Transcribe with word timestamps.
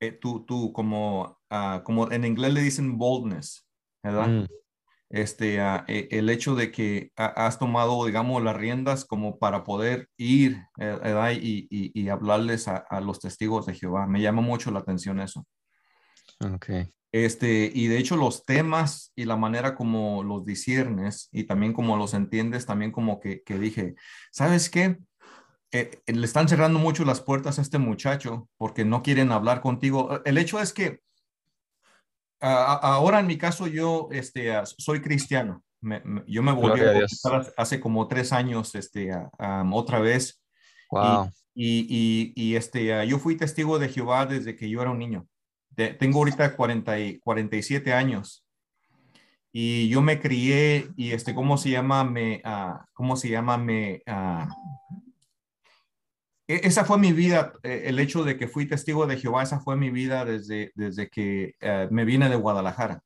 eh, 0.00 0.12
tú, 0.12 0.44
tú 0.46 0.72
como, 0.72 1.38
ah, 1.50 1.82
como 1.84 2.10
en 2.10 2.24
inglés 2.24 2.52
le 2.54 2.62
dicen 2.62 2.98
boldness, 2.98 3.66
¿verdad? 4.02 4.28
Mm, 4.28 4.46
Este, 5.10 5.56
e- 5.88 6.08
el 6.12 6.30
hecho 6.30 6.54
de 6.54 6.70
que 6.72 7.12
ha- 7.16 7.46
has 7.46 7.58
tomado, 7.58 8.04
digamos, 8.06 8.42
las 8.42 8.56
riendas 8.56 9.04
como 9.06 9.38
para 9.38 9.64
poder 9.64 10.08
ir, 10.18 10.58
eh, 10.78 10.98
¿verdad? 11.02 11.32
Y, 11.32 11.66
y- 11.70 11.92
y 12.00 12.08
hablarles 12.10 12.68
a, 12.68 12.76
a 12.78 13.00
los 13.00 13.20
testigos 13.20 13.66
de 13.66 13.74
Jehová. 13.74 14.06
Me 14.06 14.20
llama 14.22 14.42
mucho 14.42 14.70
la 14.70 14.80
atención 14.80 15.20
eso. 15.20 15.46
ok. 16.40 16.90
Este, 17.10 17.70
y 17.74 17.86
de 17.86 17.96
hecho 17.98 18.16
los 18.16 18.44
temas 18.44 19.12
y 19.16 19.24
la 19.24 19.36
manera 19.36 19.74
como 19.74 20.22
los 20.22 20.44
disiernes 20.44 21.30
y 21.32 21.44
también 21.44 21.72
como 21.72 21.96
los 21.96 22.12
entiendes, 22.12 22.66
también 22.66 22.92
como 22.92 23.18
que, 23.18 23.42
que 23.42 23.58
dije, 23.58 23.94
¿sabes 24.30 24.68
qué? 24.68 24.98
Eh, 25.70 26.00
eh, 26.06 26.12
le 26.14 26.24
están 26.24 26.48
cerrando 26.48 26.78
mucho 26.78 27.04
las 27.04 27.20
puertas 27.20 27.58
a 27.58 27.62
este 27.62 27.78
muchacho 27.78 28.48
porque 28.56 28.84
no 28.84 29.02
quieren 29.02 29.32
hablar 29.32 29.60
contigo. 29.60 30.22
El 30.24 30.38
hecho 30.38 30.60
es 30.60 30.72
que 30.72 31.00
a- 32.40 32.74
ahora 32.74 33.20
en 33.20 33.26
mi 33.26 33.36
caso 33.36 33.66
yo 33.66 34.08
este, 34.12 34.54
ah, 34.54 34.64
soy 34.64 35.00
cristiano. 35.02 35.62
Me- 35.80 36.00
me- 36.04 36.24
yo 36.26 36.42
me 36.42 36.52
volví 36.52 36.80
a 36.80 36.92
bautizar 36.92 37.52
hace- 37.56 37.80
como 37.80 38.08
tres 38.08 38.32
años 38.32 38.74
este, 38.74 39.12
ah, 39.12 39.28
ah, 39.38 39.64
otra 39.72 39.98
vez 40.00 40.40
Wow. 40.90 41.30
y, 41.54 42.32
y, 42.34 42.50
y, 42.50 42.56
este, 42.56 42.94
ah, 42.94 43.04
yo 43.04 43.18
fui 43.18 43.36
testigo 43.36 43.78
de 43.78 43.88
Jehová 43.88 44.24
desde 44.26 44.56
que 44.56 44.70
yo 44.70 44.80
era 44.80 44.90
un 44.90 44.98
niño. 44.98 45.26
De- 45.70 45.92
tengo 45.94 46.18
ahorita 46.20 46.56
40 46.56 46.98
y 46.98 47.18
47 47.20 47.92
años. 47.92 48.44
Y 49.52 49.88
yo 49.88 50.00
me 50.02 50.20
crié 50.20 50.88
y 50.96 51.10
este, 51.12 51.34
¿cómo 51.34 51.56
se 51.58 51.70
llama? 51.70 52.04
Me, 52.04 52.42
¿cómo 52.94 53.16
se 53.16 53.28
llama? 53.30 53.58
Me, 53.58 54.02
esa 56.48 56.86
fue 56.86 56.98
mi 56.98 57.12
vida, 57.12 57.52
eh, 57.62 57.82
el 57.86 57.98
hecho 57.98 58.24
de 58.24 58.38
que 58.38 58.48
fui 58.48 58.66
testigo 58.66 59.06
de 59.06 59.18
Jehová, 59.18 59.42
esa 59.42 59.60
fue 59.60 59.76
mi 59.76 59.90
vida 59.90 60.24
desde, 60.24 60.72
desde 60.74 61.10
que 61.10 61.54
eh, 61.60 61.88
me 61.90 62.06
vine 62.06 62.30
de 62.30 62.36
Guadalajara. 62.36 63.02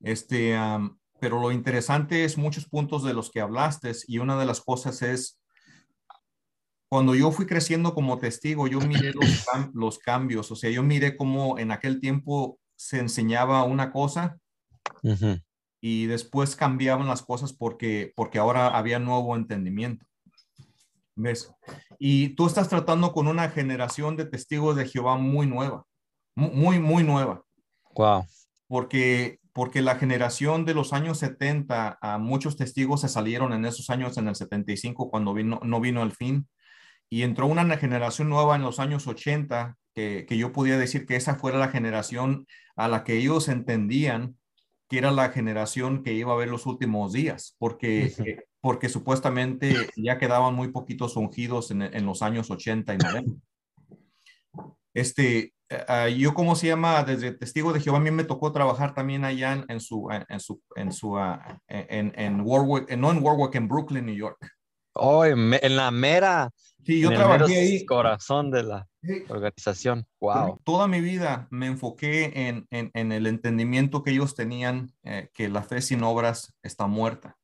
Este, 0.00 0.54
am, 0.54 0.98
pero 1.18 1.40
lo 1.40 1.50
interesante 1.50 2.24
es 2.24 2.36
muchos 2.36 2.66
puntos 2.66 3.04
de 3.04 3.14
los 3.14 3.30
que 3.30 3.40
hablaste 3.40 3.92
y 4.06 4.18
una 4.18 4.38
de 4.38 4.44
las 4.44 4.60
cosas 4.60 5.00
es, 5.00 5.40
cuando 6.90 7.14
yo 7.14 7.32
fui 7.32 7.46
creciendo 7.46 7.94
como 7.94 8.18
testigo, 8.18 8.68
yo 8.68 8.78
miré 8.80 9.14
los, 9.14 9.24
los 9.72 9.98
cambios, 9.98 10.52
o 10.52 10.56
sea, 10.56 10.68
yo 10.68 10.82
miré 10.82 11.16
cómo 11.16 11.58
en 11.58 11.70
aquel 11.70 12.00
tiempo 12.00 12.58
se 12.76 12.98
enseñaba 12.98 13.64
una 13.64 13.92
cosa 13.92 14.38
y 15.80 16.04
después 16.04 16.54
cambiaban 16.54 17.08
las 17.08 17.22
cosas 17.22 17.54
porque, 17.54 18.12
porque 18.14 18.38
ahora 18.38 18.76
había 18.76 18.98
nuevo 18.98 19.34
entendimiento. 19.36 20.04
¿Ves? 21.14 21.52
Y 21.98 22.30
tú 22.30 22.46
estás 22.46 22.68
tratando 22.68 23.12
con 23.12 23.28
una 23.28 23.50
generación 23.50 24.16
de 24.16 24.24
testigos 24.24 24.76
de 24.76 24.86
Jehová 24.86 25.16
muy 25.16 25.46
nueva, 25.46 25.84
mu- 26.34 26.50
muy, 26.50 26.78
muy 26.80 27.04
nueva 27.04 27.42
Wow. 27.94 28.24
porque, 28.66 29.38
porque 29.52 29.82
la 29.82 29.96
generación 29.96 30.64
de 30.64 30.72
los 30.74 30.92
años 30.94 31.18
70, 31.18 31.98
a 32.00 32.18
muchos 32.18 32.56
testigos 32.56 33.02
se 33.02 33.08
salieron 33.08 33.52
en 33.52 33.66
esos 33.66 33.90
años, 33.90 34.16
en 34.16 34.28
el 34.28 34.34
75, 34.34 35.10
cuando 35.10 35.34
vino, 35.34 35.60
no 35.62 35.80
vino 35.80 36.02
el 36.02 36.12
fin, 36.12 36.48
y 37.10 37.22
entró 37.22 37.46
una 37.46 37.76
generación 37.76 38.30
nueva 38.30 38.56
en 38.56 38.62
los 38.62 38.78
años 38.80 39.06
80, 39.06 39.76
que, 39.94 40.24
que 40.26 40.38
yo 40.38 40.52
podía 40.52 40.78
decir 40.78 41.04
que 41.04 41.16
esa 41.16 41.34
fuera 41.34 41.58
la 41.58 41.68
generación 41.68 42.46
a 42.76 42.88
la 42.88 43.04
que 43.04 43.18
ellos 43.18 43.48
entendían 43.48 44.36
que 44.88 44.96
era 44.96 45.10
la 45.10 45.28
generación 45.28 46.02
que 46.02 46.14
iba 46.14 46.32
a 46.32 46.36
ver 46.36 46.48
los 46.48 46.64
últimos 46.64 47.12
días, 47.12 47.54
porque, 47.58 48.14
porque 48.62 48.88
supuestamente 48.88 49.74
ya 49.96 50.16
quedaban 50.18 50.54
muy 50.54 50.68
poquitos 50.68 51.16
ungidos 51.16 51.70
en, 51.70 51.82
en 51.82 52.06
los 52.06 52.22
años 52.22 52.50
80 52.50 52.94
y 52.94 52.98
90. 52.98 53.32
Este, 54.94 55.52
ah, 55.88 56.08
yo, 56.08 56.34
¿cómo 56.34 56.54
se 56.54 56.68
llama? 56.68 57.02
Desde 57.04 57.32
Testigo 57.32 57.72
de 57.72 57.80
Jehová, 57.80 57.98
a 57.98 58.00
mí 58.00 58.10
me 58.10 58.24
tocó 58.24 58.52
trabajar 58.52 58.94
también 58.94 59.24
allá 59.24 59.52
en, 59.52 59.64
en 59.68 59.80
su, 59.80 60.08
en, 60.28 60.40
su, 60.40 60.60
en 60.76 60.92
su, 60.92 61.18
ah, 61.18 61.60
en, 61.68 62.12
en 62.16 62.40
Warwick, 62.42 62.90
no 62.96 63.10
en 63.10 63.22
Warwick, 63.22 63.54
en 63.54 63.68
Brooklyn, 63.68 64.06
New 64.06 64.14
York. 64.14 64.38
Oh, 64.94 65.24
en, 65.24 65.54
en 65.54 65.76
la 65.76 65.90
mera, 65.90 66.50
Sí, 66.84 67.00
yo 67.00 67.08
en 67.08 67.12
el 67.14 67.18
trabajé 67.18 67.56
ahí. 67.56 67.86
corazón 67.86 68.50
de 68.50 68.62
la 68.64 68.86
Sí. 69.02 69.24
organización. 69.28 70.06
Wow. 70.20 70.60
Toda 70.62 70.86
mi 70.86 71.00
vida 71.00 71.48
me 71.50 71.66
enfoqué 71.66 72.48
en, 72.48 72.66
en, 72.70 72.90
en 72.94 73.10
el 73.10 73.26
entendimiento 73.26 74.02
que 74.04 74.10
ellos 74.12 74.34
tenían, 74.36 74.92
eh, 75.02 75.28
que 75.32 75.48
la 75.48 75.62
fe 75.64 75.80
sin 75.80 76.02
obras 76.04 76.54
está 76.62 76.86
muerta. 76.86 77.36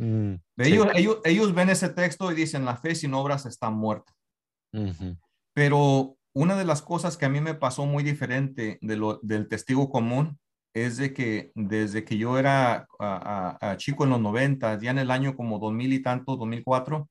Mm, 0.00 0.34
sí. 0.56 0.72
Ellos, 0.72 0.88
ellos, 0.94 1.18
ellos 1.24 1.54
ven 1.54 1.68
ese 1.68 1.90
texto 1.90 2.32
y 2.32 2.34
dicen, 2.34 2.64
la 2.64 2.76
fe 2.78 2.94
sin 2.94 3.12
obras 3.12 3.44
está 3.44 3.68
muerta. 3.68 4.12
Pero 5.52 6.16
una 6.32 6.56
de 6.56 6.64
las 6.64 6.80
cosas 6.80 7.16
que 7.16 7.26
a 7.26 7.28
mí 7.28 7.40
me 7.40 7.54
pasó 7.54 7.84
muy 7.84 8.02
diferente 8.02 8.78
de 8.80 8.96
lo, 8.96 9.20
del 9.22 9.46
testigo 9.48 9.90
común 9.90 10.38
es 10.72 10.96
de 10.96 11.12
que 11.12 11.50
desde 11.54 12.04
que 12.04 12.16
yo 12.16 12.38
era 12.38 12.86
ah, 12.98 13.58
ah, 13.58 13.58
ah, 13.60 13.76
chico 13.76 14.04
en 14.04 14.10
los 14.10 14.20
90, 14.20 14.78
ya 14.80 14.90
en 14.90 14.98
el 14.98 15.10
año 15.10 15.36
como 15.36 15.58
2000 15.58 15.92
y 15.92 16.02
tanto, 16.02 16.36
2004, 16.36 17.08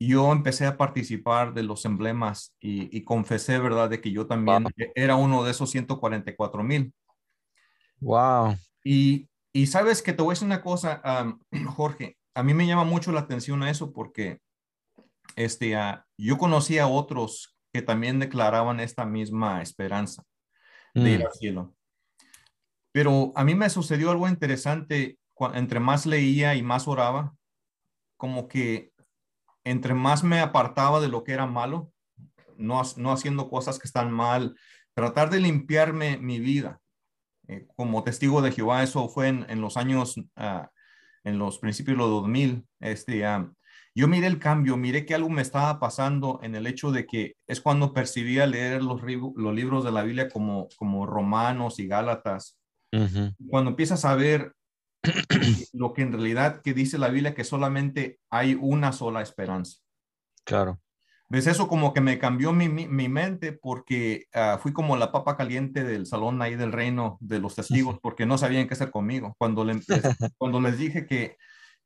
yo 0.00 0.32
empecé 0.32 0.66
a 0.66 0.76
participar 0.76 1.54
de 1.54 1.62
los 1.62 1.84
emblemas 1.84 2.56
y, 2.58 2.96
y 2.96 3.04
confesé, 3.04 3.58
¿verdad?, 3.58 3.90
de 3.90 4.00
que 4.00 4.10
yo 4.10 4.26
también 4.26 4.64
Wow. 4.64 4.72
era 4.94 5.14
uno 5.14 5.44
de 5.44 5.52
esos 5.52 5.70
144 5.70 6.64
mil. 6.64 6.92
Wow. 8.00 8.56
Y, 8.82 9.27
y 9.52 9.66
sabes 9.66 10.02
que 10.02 10.12
te 10.12 10.22
voy 10.22 10.32
a 10.32 10.34
decir 10.34 10.46
una 10.46 10.60
cosa, 10.60 11.02
Jorge, 11.76 12.16
a 12.34 12.42
mí 12.42 12.54
me 12.54 12.66
llama 12.66 12.84
mucho 12.84 13.12
la 13.12 13.20
atención 13.20 13.62
a 13.62 13.70
eso 13.70 13.92
porque 13.92 14.40
este, 15.36 15.76
ah, 15.76 16.06
yo 16.16 16.38
conocí 16.38 16.78
a 16.78 16.86
otros 16.86 17.56
que 17.72 17.82
también 17.82 18.18
declaraban 18.18 18.80
esta 18.80 19.04
misma 19.04 19.62
esperanza 19.62 20.24
de 20.94 21.10
ir 21.10 21.20
Mm, 21.20 21.26
al 21.26 21.32
cielo. 21.32 21.74
Pero 22.92 23.32
a 23.36 23.44
mí 23.44 23.54
me 23.54 23.70
sucedió 23.70 24.10
algo 24.10 24.28
interesante 24.28 25.18
entre 25.54 25.80
más 25.80 26.06
leía 26.06 26.54
y 26.54 26.62
más 26.62 26.88
oraba, 26.88 27.34
como 28.16 28.48
que 28.48 28.92
entre 29.64 29.94
más 29.94 30.24
me 30.24 30.40
apartaba 30.40 31.00
de 31.00 31.08
lo 31.08 31.22
que 31.22 31.32
era 31.32 31.46
malo, 31.46 31.92
no, 32.56 32.82
no 32.96 33.12
haciendo 33.12 33.48
cosas 33.48 33.78
que 33.78 33.86
están 33.86 34.10
mal, 34.10 34.58
tratar 34.94 35.30
de 35.30 35.40
limpiarme 35.40 36.16
mi 36.18 36.40
vida. 36.40 36.80
Eh, 37.48 37.66
como 37.76 38.04
testigo 38.04 38.42
de 38.42 38.52
Jehová, 38.52 38.82
eso 38.82 39.08
fue 39.08 39.28
en, 39.28 39.46
en 39.48 39.60
los 39.60 39.76
años, 39.76 40.14
ah, 40.36 40.70
en 41.24 41.38
los 41.38 41.58
principios 41.58 41.96
de 41.96 42.02
los 42.02 42.10
2000. 42.10 42.66
Este, 42.80 43.24
ah, 43.26 43.50
yo 43.94 44.06
miré 44.06 44.28
el 44.28 44.38
cambio, 44.38 44.76
miré 44.76 45.04
que 45.04 45.14
algo 45.14 45.28
me 45.28 45.42
estaba 45.42 45.80
pasando 45.80 46.38
en 46.42 46.54
el 46.54 46.66
hecho 46.66 46.92
de 46.92 47.06
que 47.06 47.34
es 47.46 47.60
cuando 47.60 47.92
percibía 47.92 48.46
leer 48.46 48.82
los, 48.82 49.02
libros 49.02 49.84
de 49.84 49.90
la 49.90 50.02
Biblia 50.02 50.28
como, 50.28 50.68
como 50.76 51.04
Romanos 51.04 51.80
y 51.80 51.88
Gálatas. 51.88 52.56
Cuando 53.48 53.70
empiezas 53.70 54.04
a 54.04 54.14
ver 54.14 54.52
lo 55.72 55.92
que 55.92 56.02
en 56.02 56.12
realidad 56.12 56.62
que 56.62 56.74
dice 56.74 56.96
la 56.96 57.08
Biblia, 57.08 57.34
que 57.34 57.44
solamente 57.44 58.20
hay 58.30 58.54
una 58.54 58.92
sola 58.92 59.20
esperanza. 59.20 59.78
Claro. 60.44 60.80
¿Ves? 61.30 61.46
Eso 61.46 61.68
como 61.68 61.92
que 61.92 62.00
me 62.00 62.18
cambió 62.18 62.52
mi, 62.52 62.68
mi, 62.70 62.88
mi 62.88 63.08
mente 63.08 63.52
porque 63.52 64.24
ah, 64.32 64.58
fui 64.62 64.72
como 64.72 64.96
la 64.96 65.12
papa 65.12 65.36
caliente 65.36 65.84
del 65.84 66.06
salón 66.06 66.40
ahí 66.40 66.56
del 66.56 66.72
reino 66.72 67.18
de 67.20 67.38
los 67.38 67.54
testigos 67.54 67.98
porque 68.00 68.24
no 68.24 68.38
sabían 68.38 68.66
qué 68.66 68.74
hacer 68.74 68.90
conmigo. 68.90 69.34
Cuando, 69.38 69.62
le- 69.64 69.80
cuando 70.38 70.60
les 70.60 70.78
dije 70.78 71.04
que, 71.06 71.36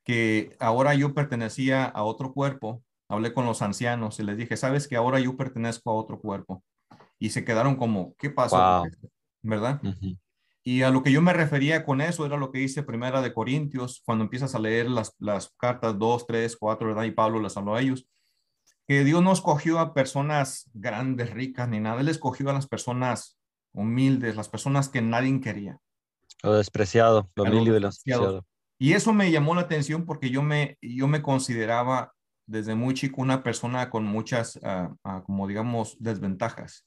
que 0.04 0.56
ahora 0.60 0.94
yo 0.94 1.12
pertenecía 1.12 1.84
a 1.84 2.04
otro 2.04 2.32
cuerpo, 2.32 2.82
hablé 3.08 3.34
con 3.34 3.44
los 3.44 3.62
ancianos 3.62 4.20
y 4.20 4.22
les 4.22 4.36
dije, 4.36 4.56
sabes 4.56 4.86
que 4.86 4.94
ahora 4.97 5.19
yo 5.19 5.36
pertenezco 5.36 5.91
a 5.91 5.94
otro 5.94 6.20
cuerpo. 6.20 6.62
Y 7.19 7.31
se 7.31 7.44
quedaron 7.44 7.75
como, 7.76 8.14
¿qué 8.19 8.31
pasó? 8.31 8.56
Wow. 8.56 8.91
¿Verdad? 9.42 9.81
Ujú. 9.82 10.16
Y 10.64 10.82
a 10.82 10.91
lo 10.91 11.02
que 11.02 11.10
yo 11.10 11.20
me 11.20 11.32
refería 11.32 11.84
con 11.84 12.00
eso 12.00 12.25
era 12.25 12.36
lo 12.36 12.52
que 12.52 12.60
dice 12.60 12.84
Primera 12.84 13.20
de 13.20 13.32
Corintios, 13.34 14.02
cuando 14.04 14.22
empiezas 14.22 14.54
a 14.54 14.60
leer 14.60 14.88
las, 14.88 15.14
las 15.19 15.52
cartas 15.58 15.98
2, 15.98 16.26
3, 16.28 16.56
4, 16.56 16.86
¿verdad? 16.86 17.02
Y 17.04 17.10
Pablo 17.10 17.41
les 17.41 17.56
habló 17.56 17.75
a 17.75 17.81
ellos, 17.81 18.06
que 18.92 19.04
Dios 19.04 19.22
no 19.22 19.32
escogió 19.32 19.78
a 19.78 19.94
personas 19.94 20.70
grandes, 20.75 21.30
ricas, 21.30 21.66
ni 21.66 21.80
nada. 21.80 22.03
Él 22.03 22.08
escogió 22.08 22.50
a 22.50 22.53
las 22.53 22.66
personas 22.66 23.38
humildes, 23.72 24.37
las 24.37 24.50
personas 24.50 24.90
que 24.90 25.00
nadie 25.00 25.40
quería. 25.40 25.78
Lo 26.43 26.52
despreciado, 26.52 27.31
lo 27.34 27.44
humilde 27.44 27.78
y 27.78 27.81
lo 27.81 27.88
despreciado. 27.88 28.46
Y 28.78 28.93
eso 28.93 29.14
me 29.14 29.31
llamó 29.31 29.55
la 29.55 29.62
atención 29.62 30.05
porque 30.05 30.28
yo 30.28 30.43
me, 30.43 30.76
yo 30.82 31.08
me 31.08 31.22
consideraba 31.22 32.12
desde 32.44 32.75
muy 32.75 32.93
chico 32.93 33.22
una 33.22 33.43
persona 33.43 33.88
con 33.88 34.05
muchas, 34.05 34.61
ah, 34.62 34.93
ah, 35.05 35.22
como 35.25 35.46
digamos, 35.46 35.96
desventajas. 35.99 36.87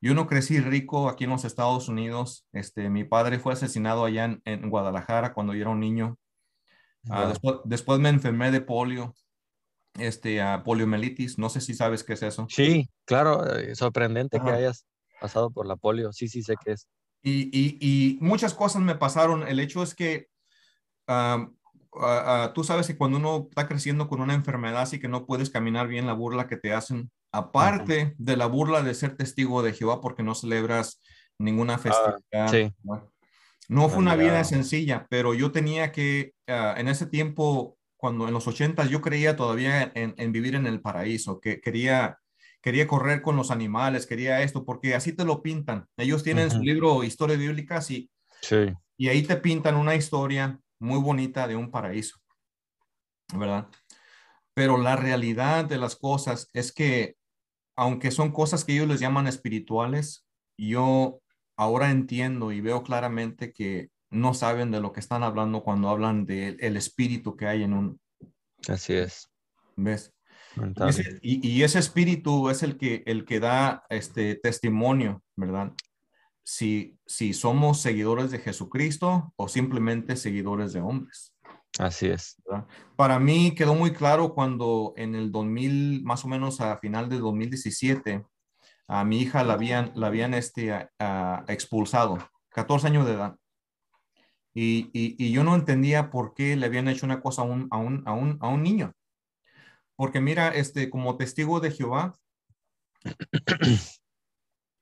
Yo 0.00 0.14
no 0.14 0.28
crecí 0.28 0.60
rico 0.60 1.08
aquí 1.08 1.24
en 1.24 1.30
los 1.30 1.44
Estados 1.44 1.88
Unidos. 1.88 2.46
Este, 2.52 2.90
mi 2.90 3.02
padre 3.02 3.40
fue 3.40 3.54
asesinado 3.54 4.04
allá 4.04 4.26
en, 4.26 4.40
en 4.44 4.70
Guadalajara 4.70 5.34
cuando 5.34 5.52
yo 5.52 5.62
era 5.62 5.70
un 5.70 5.80
niño. 5.80 6.16
Ah, 7.10 7.22
Wow. 7.22 7.28
después, 7.28 7.56
después 7.64 7.98
me 7.98 8.08
enfermé 8.08 8.52
de 8.52 8.60
polio, 8.60 9.14
este, 9.98 10.40
a 10.42 10.62
poliomielitis. 10.64 11.38
No 11.38 11.48
sé 11.48 11.60
si 11.60 11.74
sabes 11.74 12.04
qué 12.04 12.14
es 12.14 12.22
eso. 12.22 12.46
Sí, 12.48 12.90
claro, 13.04 13.56
eh, 13.56 13.74
sorprendente 13.74 14.40
que 14.44 14.50
hayas 14.50 14.86
pasado 15.20 15.50
por 15.50 15.66
la 15.66 15.76
polio. 15.76 16.12
Sí, 16.12 16.28
sí, 16.28 16.42
sé 16.42 16.56
que 16.62 16.72
es. 16.72 16.88
Y, 17.22 17.48
y- 17.58 17.78
y 17.80 18.18
muchas 18.20 18.54
cosas 18.54 18.82
me 18.82 18.94
pasaron. 18.96 19.46
El 19.46 19.60
hecho 19.60 19.82
es 19.82 19.94
que 19.94 20.28
tú 22.54 22.64
sabes 22.64 22.86
que 22.86 22.96
cuando 22.96 23.18
uno 23.18 23.46
está 23.48 23.68
creciendo 23.68 24.08
con 24.08 24.20
una 24.20 24.34
enfermedad 24.34 24.82
así 24.82 24.98
que 24.98 25.08
no 25.08 25.26
puedes 25.26 25.50
caminar 25.50 25.88
bien, 25.88 26.06
la 26.06 26.12
burla 26.12 26.46
que 26.48 26.56
te 26.56 26.72
hacen 26.72 27.10
aparte 27.32 28.14
de 28.18 28.36
la 28.36 28.46
burla 28.46 28.82
de 28.82 28.94
ser 28.94 29.16
testigo 29.16 29.62
de 29.62 29.72
Jehová 29.72 30.00
porque 30.00 30.22
no 30.22 30.34
celebras 30.34 31.00
ninguna 31.38 31.78
festividad. 31.78 32.20
Ah, 32.32 32.48
sí. 32.48 32.72
¿no? 33.68 33.88
Fue 33.88 33.98
una 33.98 34.14
vida 34.16 34.44
sencilla, 34.44 35.06
pero 35.08 35.34
yo 35.34 35.50
tenía 35.50 35.90
que, 35.90 36.32
ah, 36.46 36.74
en 36.76 36.88
ese 36.88 37.06
tiempo, 37.06 37.76
cuando 38.04 38.28
en 38.28 38.34
los 38.34 38.46
ochentas, 38.46 38.90
yo 38.90 39.00
creía 39.00 39.34
todavía 39.34 39.90
en, 39.94 40.14
en 40.18 40.30
vivir 40.30 40.56
en 40.56 40.66
el 40.66 40.82
paraíso, 40.82 41.40
que 41.40 41.62
quería, 41.62 42.18
quería 42.60 42.86
correr 42.86 43.22
con 43.22 43.34
los 43.34 43.50
animales, 43.50 44.06
quería 44.06 44.42
esto, 44.42 44.66
porque 44.66 44.94
así 44.94 45.14
te 45.14 45.24
lo 45.24 45.40
pintan. 45.40 45.86
Ellos 45.96 46.22
tienen 46.22 46.50
su 46.50 46.58
Ujú. 46.58 46.64
libro 46.64 47.02
Historia 47.02 47.38
Bíblica 47.38 47.80
y, 47.88 48.10
Sí, 48.42 48.76
y 48.98 49.08
ahí 49.08 49.22
te 49.22 49.36
pintan 49.36 49.76
una 49.76 49.94
historia 49.94 50.60
muy 50.78 51.00
bonita 51.00 51.48
de 51.48 51.56
un 51.56 51.70
paraíso, 51.70 52.18
¿verdad? 53.32 53.68
Pero 54.54 54.78
la 54.78 54.96
realidad 54.96 55.64
de 55.64 55.78
las 55.78 55.96
cosas 55.96 56.50
es 56.52 56.72
que, 56.72 57.16
aunque 57.76 58.10
son 58.10 58.32
cosas 58.32 58.64
que 58.64 58.74
ellos 58.74 58.88
les 58.88 59.00
llaman 59.00 59.26
espirituales, 59.28 60.26
yo 60.58 61.20
ahora 61.56 61.90
entiendo 61.90 62.52
y 62.52 62.60
veo 62.60 62.82
claramente 62.82 63.52
que 63.54 63.90
no 64.14 64.32
saben 64.34 64.70
de 64.70 64.80
lo 64.80 64.92
que 64.92 65.00
están 65.00 65.22
hablando 65.22 65.62
cuando 65.62 65.88
hablan 65.88 66.24
del 66.26 66.56
el 66.60 66.76
espíritu 66.76 67.36
que 67.36 67.46
hay 67.46 67.62
en 67.62 67.72
un, 67.74 68.00
así 68.68 68.94
es. 68.94 69.30
¿ves? 69.76 70.12
Y 70.56 70.88
ese, 70.88 71.18
y- 71.22 71.48
y 71.48 71.62
ese 71.64 71.78
espíritu 71.80 72.48
es 72.48 72.62
el 72.62 72.76
que, 72.76 73.02
el 73.06 73.24
que 73.24 73.40
da 73.40 73.84
este 73.90 74.36
testimonio, 74.36 75.22
¿verdad? 75.36 75.72
Si, 76.44 76.96
si 77.06 77.32
somos 77.32 77.80
seguidores 77.80 78.30
de 78.30 78.38
Jesucristo 78.38 79.32
o 79.36 79.48
simplemente 79.48 80.14
seguidores 80.16 80.72
de 80.72 80.80
hombres. 80.80 81.34
Así 81.78 82.06
es. 82.06 82.40
¿verdad? 82.46 82.66
Para 82.96 83.18
mí 83.18 83.54
quedó 83.54 83.74
muy 83.74 83.92
claro 83.92 84.34
cuando 84.34 84.92
en 84.96 85.14
el 85.14 85.32
2000, 85.32 86.04
más 86.04 86.24
o 86.24 86.28
menos 86.28 86.60
a 86.60 86.76
final 86.78 87.08
de 87.08 87.18
2017, 87.18 88.24
a 88.86 89.04
mi 89.04 89.20
hija 89.22 89.42
la 89.42 89.54
habían, 89.54 89.90
la 89.96 90.06
habían 90.08 90.34
este, 90.34 90.72
a- 90.72 90.90
a- 90.98 91.44
expulsado, 91.48 92.18
14 92.50 92.86
años 92.86 93.06
de 93.06 93.14
edad. 93.14 93.36
Y, 94.54 94.88
y- 94.92 95.16
y 95.18 95.32
yo 95.32 95.42
no 95.44 95.54
entendía 95.54 96.10
por 96.10 96.32
qué 96.34 96.56
le 96.56 96.66
habían 96.66 96.88
hecho 96.88 97.06
una 97.06 97.20
cosa 97.20 97.42
a 97.42 97.44
un, 97.44 97.66
a 97.70 97.76
un, 97.78 98.02
a 98.06 98.12
un, 98.12 98.38
a 98.40 98.48
un 98.48 98.62
niño. 98.62 98.92
Porque 99.96 100.20
mira, 100.20 100.48
este, 100.48 100.90
como 100.90 101.16
testigo 101.16 101.60
de 101.60 101.70
Jehová, 101.72 102.14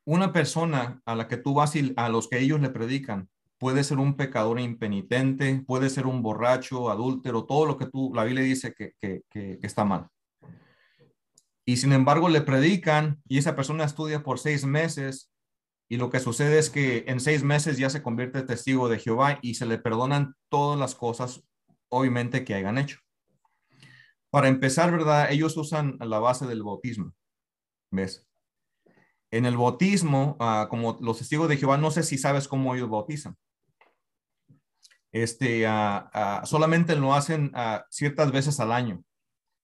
una 0.05 0.33
persona 0.33 1.01
a 1.05 1.15
la 1.15 1.29
que 1.29 1.37
tú 1.37 1.55
vas 1.55 1.75
y 1.77 1.93
a 1.97 2.09
los 2.09 2.29
que 2.29 2.39
ellos 2.41 2.61
le 2.61 2.71
predican 2.71 3.29
puede 3.59 3.85
ser 3.85 3.99
un 3.99 4.17
pecador 4.17 4.59
impenitente, 4.59 5.63
puede 5.65 5.89
ser 5.89 6.07
un 6.07 6.21
borracho, 6.21 6.91
adúltero, 6.91 7.45
todo 7.45 7.65
lo 7.65 7.79
que 7.79 7.87
tú, 7.87 8.11
la 8.13 8.25
Biblia 8.25 8.43
dice 8.43 8.75
que, 8.75 8.95
que, 9.01 9.23
que, 9.31 9.59
que 9.61 9.67
está 9.67 9.85
mal. 9.85 10.09
Y 11.65 11.77
sin 11.77 11.93
embargo 11.93 12.29
le 12.29 12.41
predican 12.43 13.23
y 13.29 13.39
esa 13.39 13.55
persona 13.55 13.85
estudia 13.85 14.25
por 14.25 14.41
seis 14.41 14.65
meses 14.65 15.32
y 15.93 15.99
lo 15.99 16.09
que 16.09 16.21
sucede 16.21 16.59
es 16.59 16.71
que 16.71 17.05
en 17.07 17.21
seis 17.21 17.43
meses 17.43 17.77
ya 17.77 17.91
se 17.91 18.03
convierte 18.03 18.41
testigo 18.41 18.89
de 18.89 18.99
Jehová 18.99 19.39
y 19.43 19.57
se 19.57 19.67
le 19.67 19.77
perdonan 19.77 20.35
todas 20.49 20.81
las 20.81 20.95
cosas, 20.95 21.45
obviamente, 21.91 22.47
que 22.47 22.55
hayan 22.55 22.79
hecho. 22.79 23.01
Para 24.31 24.49
empezar, 24.49 24.91
¿verdad? 24.91 25.31
Ellos 25.31 25.55
usan 25.59 25.99
la 26.01 26.19
base 26.19 26.47
del 26.47 26.63
bautismo. 26.63 27.13
¿Ves? 27.91 28.27
En 29.31 29.45
el 29.45 29.59
bautismo, 29.59 30.39
ah, 30.41 30.67
como 30.71 30.97
los 31.03 31.19
testigos 31.19 31.47
de 31.51 31.59
Jehová, 31.59 31.77
no 31.77 31.91
sé 31.91 32.05
si 32.05 32.17
sabes 32.17 32.49
cómo 32.49 32.75
ellos 32.75 32.89
bautizan. 32.89 33.37
Este, 35.13 35.67
ah, 35.67 36.11
ah, 36.15 36.43
solamente 36.47 36.97
lo 36.97 37.13
hacen 37.13 37.53
ciertas 37.91 38.33
veces 38.33 38.59
al 38.61 38.73
año. 38.73 39.05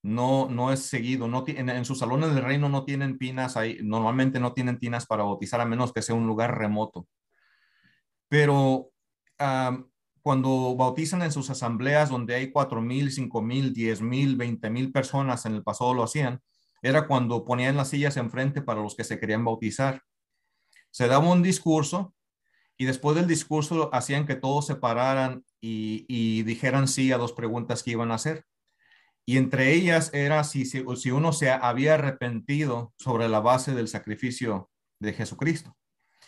No, 0.08 0.48
no 0.48 0.72
es 0.72 0.80
seguido. 0.80 1.28
No 1.28 1.44
en, 1.46 1.68
en 1.68 1.84
sus 1.84 1.98
salones 1.98 2.34
del 2.34 2.44
reino 2.44 2.68
no 2.68 2.84
tienen 2.84 3.18
pinas 3.18 3.56
ahí. 3.56 3.78
Normalmente 3.82 4.40
no 4.40 4.52
tienen 4.52 4.78
tinas 4.78 5.06
para 5.06 5.22
bautizar 5.22 5.60
a 5.60 5.66
menos 5.66 5.92
que 5.92 6.02
sea 6.02 6.14
un 6.14 6.26
lugar 6.26 6.56
remoto. 6.58 7.06
Pero 8.28 8.90
cuando 10.22 10.74
bautizan 10.76 11.22
en 11.22 11.32
sus 11.32 11.48
asambleas 11.48 12.10
donde 12.10 12.34
hay 12.34 12.50
cuatro 12.50 12.80
mil, 12.82 13.12
cinco 13.12 13.40
mil, 13.40 13.72
diez 13.72 14.00
mil, 14.02 14.36
veinte 14.36 14.68
mil 14.68 14.90
personas, 14.90 15.46
en 15.46 15.54
el 15.54 15.62
pasado 15.62 15.94
lo 15.94 16.02
hacían, 16.02 16.40
era 16.82 17.06
cuando 17.06 17.44
ponían 17.44 17.76
las 17.76 17.88
sillas 17.90 18.16
enfrente 18.16 18.62
para 18.62 18.82
los 18.82 18.94
que 18.96 19.04
se 19.04 19.18
querían 19.18 19.44
bautizar. 19.44 20.02
Se 20.90 21.06
daba 21.06 21.30
un 21.30 21.42
discurso 21.42 22.14
y 22.76 22.84
después 22.84 23.16
del 23.16 23.26
discurso 23.26 23.90
hacían 23.94 24.26
que 24.26 24.36
todos 24.36 24.66
se 24.66 24.74
pararan 24.74 25.44
y, 25.60 26.04
y 26.08 26.42
dijeran 26.42 26.88
sí 26.88 27.12
a 27.12 27.18
dos 27.18 27.32
preguntas 27.32 27.82
que 27.82 27.92
iban 27.92 28.10
a 28.10 28.16
hacer. 28.16 28.44
Y 29.28 29.36
entre 29.36 29.74
ellas 29.74 30.08
era 30.14 30.42
si, 30.42 30.64
si, 30.64 30.82
si 30.96 31.10
uno 31.10 31.34
se 31.34 31.50
había 31.50 31.92
arrepentido 31.92 32.94
sobre 32.98 33.28
la 33.28 33.40
base 33.40 33.74
del 33.74 33.86
sacrificio 33.86 34.70
de 35.02 35.12
Jesucristo. 35.12 35.76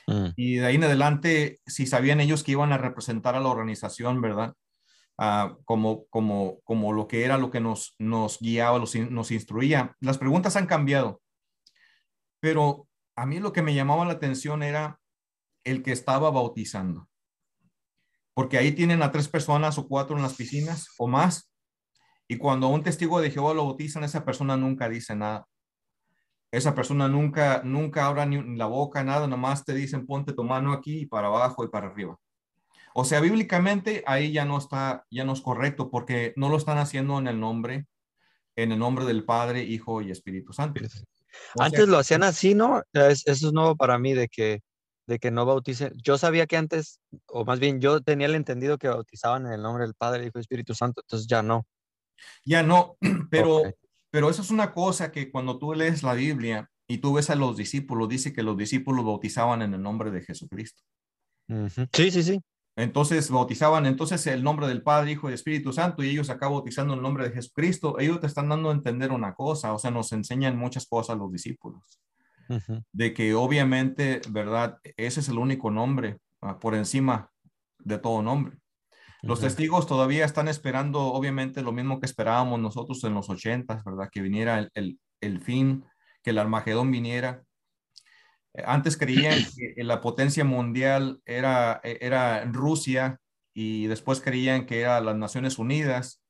Mm, 0.06 0.26
Y 0.37 0.56
de 0.56 0.67
ahí 0.67 0.75
en 0.75 0.85
adelante, 0.85 1.62
si 1.67 1.87
sabían 1.87 2.20
ellos 2.20 2.44
que 2.44 2.52
iban 2.52 2.75
a 2.75 2.76
representar 2.76 3.35
a 3.35 3.41
la 3.41 3.49
organización, 3.49 4.20
¿verdad? 4.20 4.52
Ah, 5.17 5.56
como, 5.64 6.05
como, 6.11 6.61
como 6.62 6.93
lo 6.93 7.08
que 7.08 7.25
era 7.25 7.38
lo 7.38 7.50
que 7.50 7.61
nos, 7.61 7.94
nos 7.99 8.38
guiaba, 8.38 8.79
los 8.79 8.94
nos 8.94 9.31
instruía. 9.31 9.97
Las 10.00 10.19
preguntas 10.19 10.56
han 10.56 10.67
cambiado, 10.67 11.23
pero 12.38 12.87
a 13.17 13.25
mí 13.25 13.41
lo 13.41 13.55
que 13.55 13.62
me 13.62 13.75
llamaba 13.75 14.05
la 14.05 14.12
atención 14.12 14.62
era 14.62 15.00
el 15.64 15.82
que 15.82 15.93
estaba 15.93 16.31
bautizando. 16.31 17.08
Porque 18.35 18.58
ahí 18.58 18.73
tienen 18.73 19.02
a 19.02 19.11
tres 19.11 19.26
personas 19.26 19.79
o 19.79 19.88
cuatro 19.88 20.17
en 20.17 20.23
las 20.23 20.35
piscinas 20.35 20.88
o 20.99 21.08
más. 21.08 21.50
Y 22.31 22.37
cuando 22.38 22.69
a 22.69 22.71
un 22.71 22.85
testigo 22.85 23.21
de 23.21 23.32
Jehová 23.32 23.55
lo 23.55 23.65
bautizan, 23.65 24.05
esa 24.05 24.25
persona 24.25 24.56
nunca 24.56 24.88
dice 24.88 25.17
nada. 25.17 25.49
Esa 26.53 26.77
persona 26.77 27.09
nunca, 27.09 27.62
nunca 27.65 28.06
abra 28.06 28.25
ni 28.25 28.56
la 28.56 28.67
boca, 28.67 29.03
nada, 29.03 29.27
nomás 29.27 29.65
te 29.65 29.75
dicen 29.75 30.06
ponte 30.06 30.32
tu 30.32 30.44
mano 30.44 30.73
aquí 30.73 31.00
y 31.00 31.06
para 31.06 31.27
abajo 31.27 31.65
y 31.65 31.69
para 31.69 31.88
arriba. 31.88 32.17
O 32.94 33.05
sea, 33.05 33.19
bíblicamente 33.19 34.05
ahí 34.06 34.31
ya 34.31 34.44
no 34.44 34.59
está, 34.59 35.05
ya 35.11 35.25
no 35.25 35.32
es 35.32 35.41
correcto 35.41 35.91
porque 35.91 36.32
no 36.37 36.49
lo 36.50 36.56
están 36.56 36.79
haciendo 36.79 37.19
en 37.19 37.27
el 37.27 37.41
nombre, 37.41 37.88
en 38.55 38.71
el 38.71 38.79
nombre 38.79 39.06
del 39.06 39.25
Padre, 39.25 39.65
Hijo 39.65 40.00
y 40.00 40.12
Espíritu 40.12 40.53
Santo. 40.53 40.81
O 41.56 41.62
Antes 41.62 41.81
sea, 41.81 41.87
lo 41.88 41.99
hacían 41.99 42.23
así, 42.23 42.55
¿no? 42.55 42.81
Es- 42.93 43.26
eso 43.26 43.49
es 43.49 43.53
nuevo 43.53 43.75
para 43.75 43.99
mí 43.99 44.15
de 44.15 44.29
que, 44.29 44.61
de 45.09 45.19
que 45.19 45.33
no 45.33 45.47
bauticen. 45.47 45.93
Yo 46.00 46.17
sabía 46.17 46.47
que 46.47 46.56
antes, 46.56 47.00
o 47.26 47.44
más 47.44 47.59
bien 47.59 47.81
yo 47.81 48.00
tenía 48.03 48.29
el 48.29 48.37
entendido 48.37 48.79
que 48.79 48.87
bautizaban 48.87 49.47
en 49.47 49.53
el 49.55 49.62
nombre 49.62 49.83
del 49.83 49.94
Padre, 49.94 50.26
Hijo 50.26 50.38
y 50.38 50.43
Espíritu 50.43 50.75
Santo, 50.76 51.00
entonces 51.05 51.26
ya 51.26 51.43
no. 51.43 51.67
Ya 52.44 52.62
no, 52.62 52.96
pero, 53.31 53.62
pero 54.11 54.31
eso 54.31 54.43
es 54.43 54.50
una 54.50 54.72
cosa 54.72 55.12
que 55.12 55.31
cuando 55.31 55.58
tú 55.58 55.75
lees 55.75 56.02
la 56.02 56.14
Biblia 56.14 56.70
y 56.88 56.99
tú 56.99 57.14
ves 57.14 57.31
a 57.31 57.37
los 57.37 57.56
discípulos, 57.56 58.08
dice 58.08 58.32
que 58.32 58.43
los 58.43 58.56
discípulos 58.56 59.05
bautizaban 59.05 59.62
en 59.62 59.75
el 59.75 59.82
nombre 59.82 60.11
de 60.11 60.22
Jesucristo. 60.22 60.82
Ujú. 61.49 61.87
Sí, 61.92 62.11
sí, 62.11 62.23
sí. 62.23 62.40
Entonces 62.76 63.30
bautizaban 63.30 63.85
entonces 63.87 64.26
el 64.26 64.42
nombre 64.42 64.66
del 64.66 64.83
Padre, 64.83 65.12
Hijo 65.12 65.28
y 65.28 65.35
Espíritu 65.35 65.73
Santo 65.73 66.02
y 66.02 66.11
ellos 66.11 66.30
acá 66.30 66.49
bautizando 66.49 66.95
el 66.95 67.02
nombre 67.02 67.28
de 67.28 67.35
Jesucristo. 67.35 67.99
Ellos 67.99 68.21
te 68.21 68.26
están 68.26 68.49
dando 68.49 68.71
a 68.71 68.73
entender 68.73 69.11
una 69.11 69.35
cosa, 69.35 69.75
o 69.75 69.78
sea, 69.78 69.90
nos 69.90 70.12
enseñan 70.12 70.56
muchas 70.56 70.87
cosas 70.87 71.18
los 71.18 71.30
discípulos, 71.30 72.00
de 72.92 73.12
que 73.12 73.35
obviamente, 73.35 74.21
¿verdad? 74.30 74.78
Ese 74.97 75.21
es 75.21 75.28
el 75.28 75.38
único 75.38 75.71
nombre 75.71 76.18
ah, 76.40 76.59
por 76.59 76.75
encima 76.75 77.30
de 77.80 77.99
todo 77.99 78.23
nombre. 78.23 78.56
Los 79.23 79.41
testigos 79.41 79.87
todavía 79.87 80.25
están 80.25 80.49
esperando, 80.49 81.00
obviamente, 81.00 81.62
lo 81.62 81.73
mismo 81.73 82.00
que 82.00 82.07
esperábamos 82.07 82.59
nosotros 82.61 83.03
en 83.05 83.15
los 83.15 83.29
ochentas, 83.29 83.85
¿verdad? 83.85 84.09
Que 84.11 84.23
viniera 84.23 84.59
el, 84.59 84.71
el, 84.75 84.99
el 85.21 85.41
fin, 85.41 85.85
que 86.23 86.31
el 86.31 86.39
Armagedón 86.39 86.91
viniera. 86.91 87.43
Eh, 88.55 88.62
Antes 88.67 88.97
creían 88.97 89.39
que 89.77 89.85
la 89.85 90.00
potencia 90.00 90.45
mundial 90.45 91.21
era, 91.25 91.81
eh, 91.85 91.99
era 92.00 92.45
Rusia 92.45 93.19
y 93.53 93.87
después 93.87 94.21
creían 94.21 94.67
que 94.67 94.81
era 94.81 95.00
las 95.00 95.17
Naciones 95.17 95.59
Unidas 95.59 96.23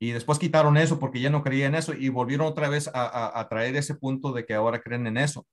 y 0.00 0.10
después 0.10 0.38
quitaron 0.38 0.76
eso 0.76 0.98
porque 0.98 1.20
ya 1.20 1.30
no 1.30 1.42
creían 1.42 1.74
eso 1.74 1.94
y 1.94 2.08
volvieron 2.08 2.46
otra 2.46 2.68
vez 2.68 2.88
a, 2.88 3.04
a, 3.04 3.40
a 3.40 3.48
traer 3.48 3.76
ese 3.76 3.94
punto 3.94 4.32
de 4.32 4.44
que 4.44 4.54
ahora 4.54 4.80
creen 4.80 5.06
en 5.06 5.16
eso. 5.16 5.46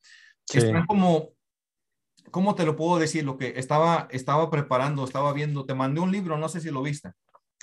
Sí. 0.46 0.58
Están 0.58 0.86
como, 0.88 1.30
¿cómo 2.30 2.56
te 2.56 2.66
lo 2.66 2.76
puedo 2.76 3.00
decir? 3.00 3.24
Lo 3.24 3.38
que 3.38 3.54
estaba, 3.58 4.08
estaba 4.12 4.50
preparando, 4.50 5.04
estaba 5.04 5.34
viendo, 5.34 5.66
te 5.66 5.74
mandé 5.74 6.02
un 6.02 6.12
libro, 6.12 6.38
no 6.38 6.50
sé 6.50 6.62
si 6.62 6.70
lo 6.70 6.82
viste. 6.82 7.12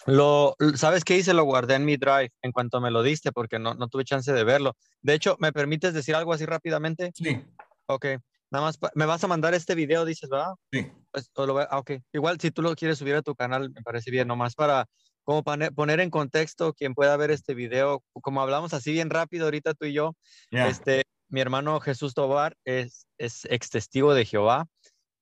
Lo, 0.06 0.56
¿sabes 0.74 1.04
qué 1.04 1.16
hice? 1.16 1.34
Lo 1.34 1.44
guardé 1.44 1.74
en 1.74 1.84
mi 1.84 1.96
drive 1.96 2.30
en 2.42 2.52
cuanto 2.52 2.80
me 2.80 2.90
lo 2.90 3.02
diste 3.02 3.32
porque 3.32 3.58
no, 3.58 3.74
no 3.74 3.88
tuve 3.88 4.04
chance 4.04 4.32
de 4.32 4.44
verlo. 4.44 4.74
De 5.02 5.14
hecho, 5.14 5.36
¿me 5.38 5.52
permites 5.52 5.92
decir 5.92 6.14
algo 6.14 6.32
así 6.32 6.46
rápidamente? 6.46 7.12
Sí, 7.14 7.44
Ok, 7.90 8.04
nada 8.50 8.66
más, 8.66 8.78
me 8.94 9.06
vas 9.06 9.24
a 9.24 9.28
mandar 9.28 9.54
este 9.54 9.74
video, 9.74 10.04
dices, 10.04 10.28
¿verdad? 10.28 10.52
sí. 10.70 10.86
Pues, 11.10 11.30
o 11.34 11.46
lo 11.46 11.58
ah, 11.58 11.78
ok, 11.78 11.92
igual 12.12 12.38
si 12.38 12.50
tú 12.50 12.60
lo 12.60 12.74
quieres 12.74 12.98
subir 12.98 13.14
a 13.14 13.22
tu 13.22 13.34
canal, 13.34 13.70
me 13.70 13.80
parece 13.80 14.10
bien, 14.10 14.28
nomás 14.28 14.54
para 14.54 14.86
como 15.24 15.42
poner 15.42 16.00
en 16.00 16.10
contexto 16.10 16.74
quien 16.74 16.94
pueda 16.94 17.16
ver 17.16 17.30
este 17.30 17.54
video, 17.54 18.02
como 18.22 18.42
hablamos 18.42 18.74
así 18.74 18.92
bien 18.92 19.10
rápido 19.10 19.46
ahorita 19.46 19.74
tú 19.74 19.86
y 19.86 19.94
yo, 19.94 20.14
ya. 20.50 20.68
este, 20.68 21.04
mi 21.28 21.40
hermano 21.40 21.80
Jesús 21.80 22.14
Tobar 22.14 22.56
es, 22.64 23.06
es 23.18 23.46
ex 23.50 23.70
testigo 23.70 24.14
de 24.14 24.24
Jehová, 24.24 24.66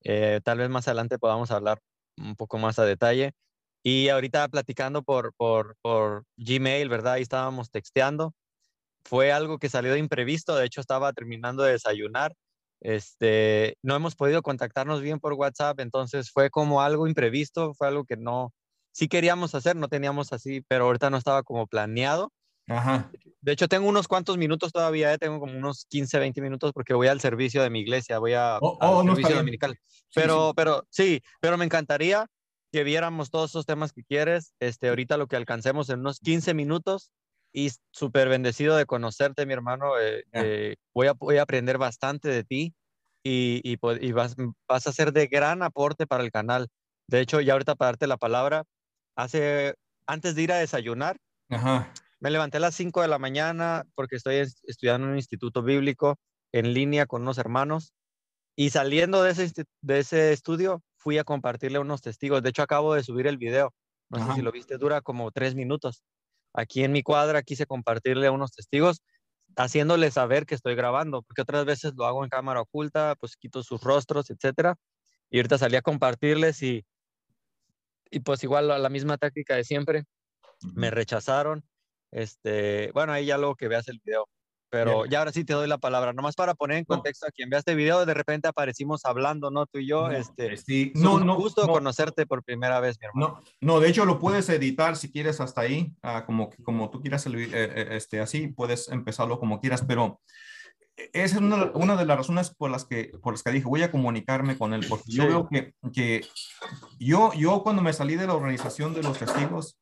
eh, 0.04 0.40
tal 0.44 0.58
vez 0.58 0.68
más 0.68 0.88
adelante 0.88 1.18
podamos 1.18 1.50
hablar 1.50 1.80
un 2.18 2.36
poco 2.36 2.58
más 2.58 2.78
a 2.78 2.84
detalle, 2.84 3.32
y 3.82 4.08
ahorita 4.08 4.48
platicando 4.48 5.02
por, 5.02 5.32
por, 5.36 5.76
por 5.82 6.24
Gmail, 6.36 6.88
¿verdad? 6.88 7.14
Ahí 7.14 7.22
estábamos 7.22 7.70
texteando, 7.70 8.34
fue 9.06 9.32
algo 9.32 9.58
que 9.58 9.68
salió 9.68 9.92
de 9.92 9.98
imprevisto. 9.98 10.56
De 10.56 10.66
hecho, 10.66 10.80
estaba 10.80 11.12
terminando 11.12 11.62
de 11.62 11.72
desayunar. 11.72 12.34
Este, 12.80 13.76
no 13.82 13.96
hemos 13.96 14.16
podido 14.16 14.42
contactarnos 14.42 15.00
bien 15.00 15.18
por 15.20 15.32
WhatsApp, 15.32 15.80
entonces 15.80 16.30
fue 16.30 16.50
como 16.50 16.82
algo 16.82 17.06
imprevisto, 17.06 17.72
fue 17.74 17.88
algo 17.88 18.04
que 18.04 18.16
no, 18.16 18.52
sí 18.92 19.08
queríamos 19.08 19.54
hacer, 19.54 19.76
no 19.76 19.88
teníamos 19.88 20.32
así, 20.32 20.62
pero 20.68 20.84
ahorita 20.84 21.08
no 21.08 21.16
estaba 21.16 21.42
como 21.42 21.66
planeado. 21.66 22.32
Ajá. 22.68 23.10
De 23.40 23.52
hecho, 23.52 23.68
tengo 23.68 23.88
unos 23.88 24.08
cuantos 24.08 24.36
minutos 24.38 24.72
todavía, 24.72 25.12
eh, 25.12 25.18
tengo 25.18 25.38
como 25.38 25.56
unos 25.56 25.86
15, 25.88 26.18
20 26.18 26.40
minutos 26.40 26.72
porque 26.72 26.94
voy 26.94 27.06
al 27.08 27.20
servicio 27.20 27.62
de 27.62 27.70
mi 27.70 27.80
iglesia, 27.80 28.18
voy 28.18 28.32
a, 28.32 28.58
Oh, 28.58 28.76
al 28.80 28.94
oh, 28.94 29.02
no, 29.04 29.14
servicio 29.14 29.36
dominical. 29.36 29.78
Sí, 29.84 30.00
Pero, 30.14 30.48
sí. 30.48 30.52
pero 30.56 30.86
sí, 30.90 31.20
pero 31.40 31.56
me 31.56 31.64
encantaría 31.64 32.26
que 32.72 32.82
viéramos 32.82 33.30
todos 33.30 33.50
esos 33.50 33.66
temas 33.66 33.92
que 33.92 34.02
quieres. 34.02 34.54
Este, 34.60 34.88
ahorita 34.88 35.16
lo 35.16 35.28
que 35.28 35.36
alcancemos 35.36 35.88
en 35.90 36.00
unos 36.00 36.18
15 36.18 36.54
minutos 36.54 37.10
y 37.52 37.70
súper 37.92 38.28
bendecido 38.28 38.76
de 38.76 38.86
conocerte, 38.86 39.46
mi 39.46 39.52
hermano. 39.52 39.98
eh, 40.00 40.24
eh, 40.32 40.74
voy, 40.92 41.06
a, 41.06 41.12
voy 41.12 41.36
a 41.38 41.42
aprender 41.42 41.78
bastante 41.78 42.28
de 42.28 42.42
ti 42.44 42.74
y, 43.22 43.60
y, 43.64 43.76
po- 43.76 43.92
y 43.94 44.10
vas, 44.12 44.34
vas 44.68 44.86
a 44.86 44.92
ser 44.92 45.12
de 45.12 45.28
gran 45.28 45.62
aporte 45.62 46.06
para 46.06 46.24
el 46.24 46.32
canal. 46.32 46.68
De 47.08 47.20
hecho, 47.20 47.40
ya 47.40 47.52
ahorita 47.52 47.76
para 47.76 47.90
darte 47.92 48.08
la 48.08 48.16
palabra, 48.16 48.64
hace, 49.16 49.74
antes 50.06 50.34
de 50.34 50.42
ir 50.42 50.52
a 50.52 50.56
desayunar, 50.58 51.16
Ajá. 51.48 51.92
Me 52.26 52.32
levanté 52.32 52.56
a 52.56 52.60
las 52.60 52.74
5 52.74 53.02
de 53.02 53.08
la 53.08 53.20
mañana 53.20 53.84
porque 53.94 54.16
estoy 54.16 54.36
es- 54.36 54.60
estudiando 54.64 55.06
en 55.06 55.12
un 55.12 55.16
instituto 55.18 55.62
bíblico 55.62 56.16
en 56.52 56.74
línea 56.74 57.06
con 57.06 57.22
unos 57.22 57.38
hermanos 57.38 57.92
y 58.56 58.70
saliendo 58.70 59.22
de 59.22 59.32
ese, 59.32 59.52
de 59.82 59.98
ese 60.00 60.32
estudio 60.32 60.82
fui 60.96 61.18
a 61.18 61.24
compartirle 61.24 61.78
a 61.78 61.82
unos 61.82 62.02
testigos. 62.02 62.42
De 62.42 62.50
hecho, 62.50 62.62
acabo 62.62 62.94
de 62.94 63.04
subir 63.04 63.28
el 63.28 63.38
video. 63.38 63.72
No 64.10 64.18
sé 64.20 64.24
Ajá. 64.24 64.34
si 64.34 64.42
lo 64.42 64.52
viste, 64.52 64.78
dura 64.78 65.02
como 65.02 65.30
tres 65.32 65.54
minutos. 65.54 66.02
Aquí 66.54 66.84
en 66.84 66.92
mi 66.92 67.02
cuadra 67.04 67.42
quise 67.44 67.66
compartirle 67.66 68.26
a 68.28 68.32
unos 68.32 68.52
testigos 68.52 69.02
haciéndoles 69.56 70.14
saber 70.14 70.46
que 70.46 70.56
estoy 70.56 70.74
grabando, 70.76 71.22
porque 71.22 71.42
otras 71.42 71.64
veces 71.66 71.92
lo 71.96 72.06
hago 72.06 72.24
en 72.24 72.30
cámara 72.30 72.62
oculta, 72.62 73.16
pues 73.20 73.36
quito 73.36 73.62
sus 73.62 73.82
rostros, 73.82 74.30
etcétera. 74.30 74.76
Y 75.30 75.38
ahorita 75.38 75.58
salí 75.58 75.76
a 75.76 75.82
compartirles 75.82 76.62
y, 76.62 76.84
y 78.10 78.20
pues 78.20 78.42
igual 78.44 78.68
la 78.68 78.78
la 78.78 78.88
misma 78.88 79.18
táctica 79.18 79.56
de 79.56 79.64
siempre 79.64 80.04
me 80.74 80.90
rechazaron. 80.90 81.64
Este, 82.12 82.90
bueno, 82.92 83.12
ahí 83.12 83.26
ya 83.26 83.38
luego 83.38 83.56
que 83.56 83.68
veas 83.68 83.88
el 83.88 84.00
video. 84.04 84.28
Pero 84.68 85.02
Bien. 85.02 85.10
ya 85.12 85.18
ahora 85.20 85.32
sí 85.32 85.44
te 85.44 85.52
doy 85.52 85.68
la 85.68 85.78
palabra. 85.78 86.12
Nomás 86.12 86.34
para 86.34 86.54
poner 86.54 86.78
en 86.78 86.86
No. 86.88 86.96
contexto 86.96 87.24
a 87.26 87.30
quien 87.30 87.48
vea 87.48 87.60
este 87.60 87.76
video, 87.76 88.04
de 88.04 88.14
repente 88.14 88.48
aparecimos 88.48 89.04
hablando, 89.04 89.50
¿no? 89.52 89.66
Tú 89.66 89.78
y 89.78 89.86
yo. 89.86 90.08
No, 90.08 90.12
este, 90.16 90.56
sí, 90.56 90.90
es 90.92 91.00
no, 91.00 91.14
un 91.14 91.26
no, 91.26 91.36
gusto 91.36 91.66
no. 91.66 91.72
conocerte 91.72 92.26
por 92.26 92.42
primera 92.42 92.80
vez, 92.80 92.98
mi 93.00 93.06
hermano. 93.06 93.40
No, 93.60 93.74
no, 93.74 93.80
de 93.80 93.88
hecho 93.88 94.04
lo 94.04 94.18
puedes 94.18 94.48
editar 94.48 94.96
si 94.96 95.12
quieres 95.12 95.40
hasta 95.40 95.60
ahí, 95.60 95.92
ah, 96.02 96.24
como, 96.26 96.50
como 96.64 96.90
tú 96.90 97.00
quieras, 97.00 97.24
el 97.26 97.36
eh, 97.36 97.48
eh, 97.52 97.86
este, 97.92 98.18
así 98.20 98.48
puedes 98.48 98.88
empezarlo 98.88 99.38
como 99.38 99.60
quieras, 99.60 99.84
pero 99.86 100.20
esa 101.12 101.36
es 101.36 101.40
una, 101.42 101.70
una 101.74 101.96
de 101.96 102.04
las 102.04 102.16
razones 102.16 102.50
por 102.52 102.68
las 102.70 102.84
que, 102.84 103.12
por 103.22 103.34
las 103.34 103.44
que 103.44 103.52
dije, 103.52 103.66
voy 103.68 103.82
a 103.84 103.92
comunicarme 103.92 104.58
con 104.58 104.74
él, 104.74 104.84
porque 104.88 105.04
yo 105.12 105.22
Sí. 105.22 105.28
veo 105.28 105.48
que, 105.48 105.74
que 105.92 106.26
yo, 106.98 107.32
yo 107.34 107.62
cuando 107.62 107.82
me 107.82 107.92
salí 107.92 108.16
de 108.16 108.26
la 108.26 108.34
organización 108.34 108.94
de 108.94 109.02
los 109.04 109.16
testigos, 109.18 109.78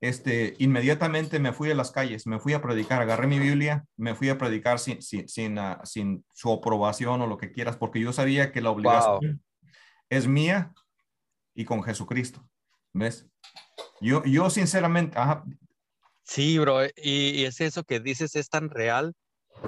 este, 0.00 0.54
inmediatamente 0.58 1.38
me 1.38 1.52
fui 1.52 1.70
a 1.70 1.74
las 1.74 1.90
calles, 1.90 2.26
me 2.26 2.38
fui 2.38 2.52
a 2.52 2.62
predicar, 2.62 3.02
agarré 3.02 3.26
mi 3.26 3.38
Biblia, 3.38 3.84
me 3.96 4.14
fui 4.14 4.28
a 4.28 4.38
predicar 4.38 4.78
sin, 4.78 5.02
sin, 5.02 5.28
sin, 5.28 5.58
ah, 5.58 5.80
sin 5.84 6.24
su 6.32 6.52
aprobación 6.52 7.20
o 7.20 7.26
lo 7.26 7.38
que 7.38 7.52
quieras, 7.52 7.76
porque 7.76 8.00
yo 8.00 8.12
sabía 8.12 8.52
que 8.52 8.60
la 8.60 8.70
obligación 8.70 9.42
es 10.08 10.26
mía 10.26 10.72
y 11.54 11.64
con 11.64 11.82
Jesucristo. 11.82 12.48
¿Ves? 12.92 13.28
Yo, 14.00 14.24
yo 14.24 14.48
sinceramente, 14.50 15.18
ajá, 15.18 15.44
Sí, 16.28 16.58
bro, 16.58 16.84
eh, 16.84 16.92
y, 16.96 17.30
y 17.30 17.44
es 17.46 17.60
eso 17.62 17.84
que 17.84 18.00
dices 18.00 18.36
es 18.36 18.50
tan 18.50 18.68
real, 18.68 19.14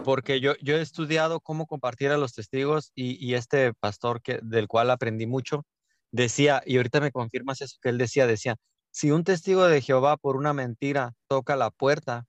porque 0.05 0.41
yo, 0.41 0.55
yo 0.61 0.77
he 0.77 0.83
estudiado 0.83 1.41
cómo 1.41 1.67
compartir 1.67 2.11
a 2.11 2.19
los 2.19 2.35
testigos 2.35 2.93
y, 2.95 3.17
y 3.25 3.35
este 3.35 3.73
pastor 3.73 4.21
que, 4.21 4.41
del 4.43 4.69
cual 4.69 4.91
aprendí 4.91 5.27
mucho 5.27 5.65
decía, 6.13 6.63
y 6.67 6.77
ahorita 6.77 7.01
me 7.01 7.13
confirmas 7.13 7.63
eso 7.63 7.79
que 7.81 7.89
él 7.89 7.97
decía, 7.97 8.27
decía, 8.27 8.57
si 8.91 9.11
un 9.11 9.25
testigo 9.25 9.67
de 9.67 9.81
Jehová 9.81 10.17
por 10.17 10.37
una 10.37 10.53
mentira 10.53 11.15
toca 11.29 11.57
la 11.57 11.71
puerta, 11.71 12.27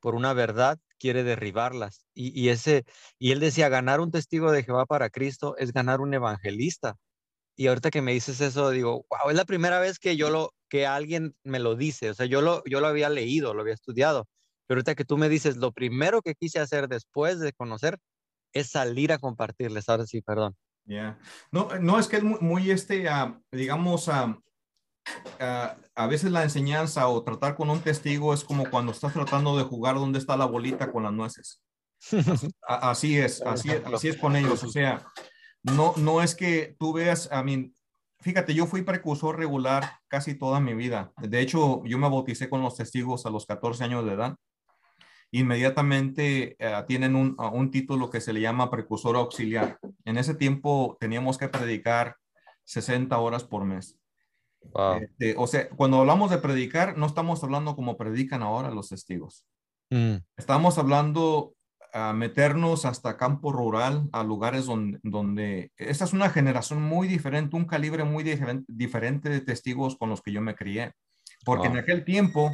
por 0.00 0.14
una 0.14 0.32
verdad 0.32 0.78
quiere 0.98 1.22
derribarlas. 1.22 2.06
Y, 2.14 2.48
ese, 2.48 2.84
y 3.18 3.32
él 3.32 3.40
decía, 3.40 3.68
ganar 3.68 4.00
un 4.00 4.10
testigo 4.10 4.52
de 4.52 4.62
Jehová 4.62 4.86
para 4.86 5.10
Cristo 5.10 5.56
es 5.58 5.72
ganar 5.72 6.00
un 6.00 6.14
evangelista. 6.14 6.96
Y 7.56 7.68
ahorita 7.68 7.90
que 7.90 8.02
me 8.02 8.12
dices 8.12 8.40
eso, 8.40 8.70
digo, 8.70 9.06
wow, 9.10 9.30
es 9.30 9.36
la 9.36 9.44
primera 9.44 9.78
vez 9.78 9.98
que 9.98 10.16
yo 10.16 10.30
lo, 10.30 10.52
que 10.68 10.86
alguien 10.86 11.36
me 11.44 11.58
lo 11.58 11.76
dice. 11.76 12.10
O 12.10 12.14
sea, 12.14 12.26
yo 12.26 12.40
lo, 12.40 12.62
yo 12.64 12.80
lo 12.80 12.86
había 12.88 13.08
leído, 13.08 13.54
lo 13.54 13.62
había 13.62 13.74
estudiado. 13.74 14.26
Pero 14.66 14.78
ahorita 14.78 14.94
que 14.94 15.04
tú 15.04 15.16
me 15.16 15.28
dices, 15.28 15.56
lo 15.56 15.72
primero 15.72 16.22
que 16.22 16.34
quise 16.34 16.58
hacer 16.58 16.88
después 16.88 17.38
de 17.38 17.52
conocer 17.52 17.98
es 18.52 18.70
salir 18.70 19.12
a 19.12 19.18
compartirles. 19.18 19.88
Ahora 19.88 20.06
sí, 20.06 20.22
perdón. 20.22 20.56
ya. 20.84 21.18
No, 21.52 21.68
no 21.80 21.98
es 21.98 22.08
que 22.08 22.16
es 22.16 22.22
muy, 22.22 22.38
muy, 22.40 22.70
este, 22.70 23.08
ah, 23.08 23.40
digamos, 23.52 24.08
ah, 24.08 24.38
ah, 25.40 25.76
a 25.94 26.06
veces 26.06 26.30
la 26.30 26.42
enseñanza 26.42 27.06
o 27.08 27.22
tratar 27.22 27.56
con 27.56 27.70
un 27.70 27.80
testigo 27.80 28.32
es 28.34 28.44
como 28.44 28.68
cuando 28.70 28.92
estás 28.92 29.12
tratando 29.12 29.56
de 29.56 29.64
jugar 29.64 29.96
dónde 29.96 30.18
está 30.18 30.36
la 30.36 30.46
bolita 30.46 30.90
con 30.92 31.02
las 31.04 31.12
nueces. 31.12 31.62
A- 32.68 32.90
Así 32.90 33.18
es, 33.18 33.40
así, 33.42 33.70
es- 33.70 33.82
así 33.92 34.08
es 34.08 34.16
con 34.16 34.36
ellos. 34.36 34.62
O 34.64 34.68
sea, 34.68 35.04
no, 35.62 35.94
no 35.96 36.22
es 36.22 36.34
que 36.34 36.76
tú 36.78 36.92
veas, 36.92 37.30
a 37.32 37.42
mí, 37.42 37.72
fíjate, 38.20 38.54
yo 38.54 38.66
fui 38.66 38.82
precursor 38.82 39.38
regular 39.38 39.98
casi 40.08 40.34
toda 40.34 40.60
mi 40.60 40.74
vida. 40.74 41.12
De 41.20 41.40
hecho, 41.40 41.82
yo 41.84 41.98
me 41.98 42.08
bauticé 42.08 42.48
con 42.50 42.62
los 42.62 42.76
testigos 42.76 43.24
a 43.26 43.30
los 43.30 43.46
14 43.46 43.84
años 43.84 44.04
de 44.04 44.12
edad. 44.12 44.36
Inmediatamente 45.30 46.54
eh, 46.58 46.84
tienen 46.86 47.16
un, 47.16 47.34
un 47.52 47.70
título 47.70 48.08
que 48.08 48.20
se 48.20 48.32
le 48.32 48.40
llama 48.40 48.70
precursor 48.70 49.16
auxiliar. 49.16 49.78
En 50.04 50.16
ese 50.16 50.34
tiempo 50.34 50.96
teníamos 51.00 51.38
que 51.38 51.48
predicar 51.48 52.16
60 52.64 53.18
horas 53.18 53.42
por 53.44 53.64
mes. 53.64 53.98
Wow. 54.72 54.96
Este, 55.02 55.34
o 55.36 55.46
sea, 55.46 55.68
cuando 55.70 56.00
hablamos 56.00 56.30
de 56.30 56.38
predicar, 56.38 56.96
no 56.98 57.06
estamos 57.06 57.42
hablando 57.44 57.76
como 57.76 57.96
predican 57.96 58.42
ahora 58.42 58.70
los 58.70 58.88
testigos. 58.88 59.44
Mm, 59.90 60.16
Estamos 60.36 60.78
hablando 60.78 61.54
a 61.92 62.12
meternos 62.12 62.84
hasta 62.86 63.16
campo 63.16 63.52
rural, 63.52 64.08
a 64.12 64.24
lugares 64.24 64.66
donde, 64.66 64.98
donde 65.04 65.70
esta 65.76 66.04
es 66.04 66.12
una 66.12 66.28
generación 66.28 66.82
muy 66.82 67.06
diferente, 67.06 67.54
un 67.54 67.66
calibre 67.66 68.02
muy 68.02 68.24
diferente, 68.24 68.64
diferente 68.66 69.28
de 69.28 69.40
testigos 69.40 69.96
con 69.96 70.10
los 70.10 70.20
que 70.20 70.32
yo 70.32 70.40
me 70.40 70.56
crié. 70.56 70.92
Porque 71.44 71.68
en 71.68 71.74
Wow. 71.74 71.82
aquel 71.82 72.04
tiempo 72.04 72.50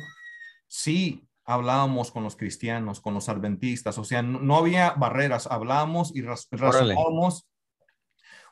sí 0.66 1.26
hablábamos 1.46 2.10
con 2.12 2.22
los 2.22 2.36
cristianos, 2.36 3.00
con 3.00 3.14
los 3.14 3.28
adventistas, 3.30 3.96
o 3.96 4.04
sea, 4.04 4.20
no, 4.22 4.40
no 4.40 4.56
había 4.56 4.90
barreras, 4.90 5.46
hablábamos 5.46 6.14
y 6.14 6.20
raz- 6.22 6.48
razonábamos 6.50 7.48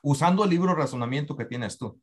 usando 0.02 0.44
el 0.44 0.50
libro 0.50 0.74
razonamiento 0.74 1.36
que 1.36 1.44
tienes 1.44 1.76
tú. 1.78 2.00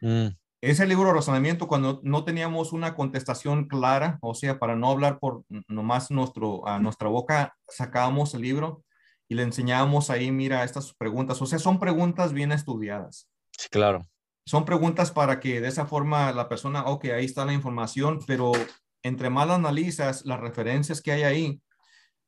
mm, 0.00 0.28
Ese 0.62 0.86
libro 0.86 1.08
de 1.08 1.14
razonamiento, 1.14 1.66
cuando 1.66 2.00
no 2.04 2.24
teníamos 2.24 2.72
una 2.72 2.94
contestación 2.94 3.66
clara, 3.66 4.18
o 4.22 4.32
sea, 4.32 4.60
para 4.60 4.76
no 4.76 4.90
hablar 4.90 5.18
por 5.18 5.42
nomás 5.66 6.12
nuestro, 6.12 6.66
a 6.68 6.78
nuestra 6.78 7.08
boca, 7.08 7.56
sacábamos 7.68 8.32
el 8.34 8.42
libro 8.42 8.84
y 9.28 9.34
le 9.34 9.42
enseñábamos 9.42 10.08
ahí, 10.08 10.30
mira, 10.30 10.62
estas 10.62 10.94
preguntas. 10.94 11.42
O 11.42 11.46
sea, 11.46 11.58
son 11.58 11.80
preguntas 11.80 12.32
bien 12.32 12.52
estudiadas. 12.52 13.28
sí, 13.58 13.68
claro. 13.70 14.06
Son 14.46 14.64
preguntas 14.64 15.10
para 15.10 15.40
que 15.40 15.60
de 15.60 15.68
esa 15.68 15.86
forma 15.86 16.32
la 16.32 16.48
persona, 16.48 16.84
ok, 16.86 17.06
ahí 17.06 17.24
está 17.24 17.44
la 17.44 17.52
información, 17.52 18.20
pero 18.26 18.52
entre 19.04 19.30
más 19.30 19.46
la 19.46 19.54
analizas 19.56 20.24
las 20.24 20.40
referencias 20.40 21.00
que 21.00 21.12
hay 21.12 21.22
ahí, 21.22 21.62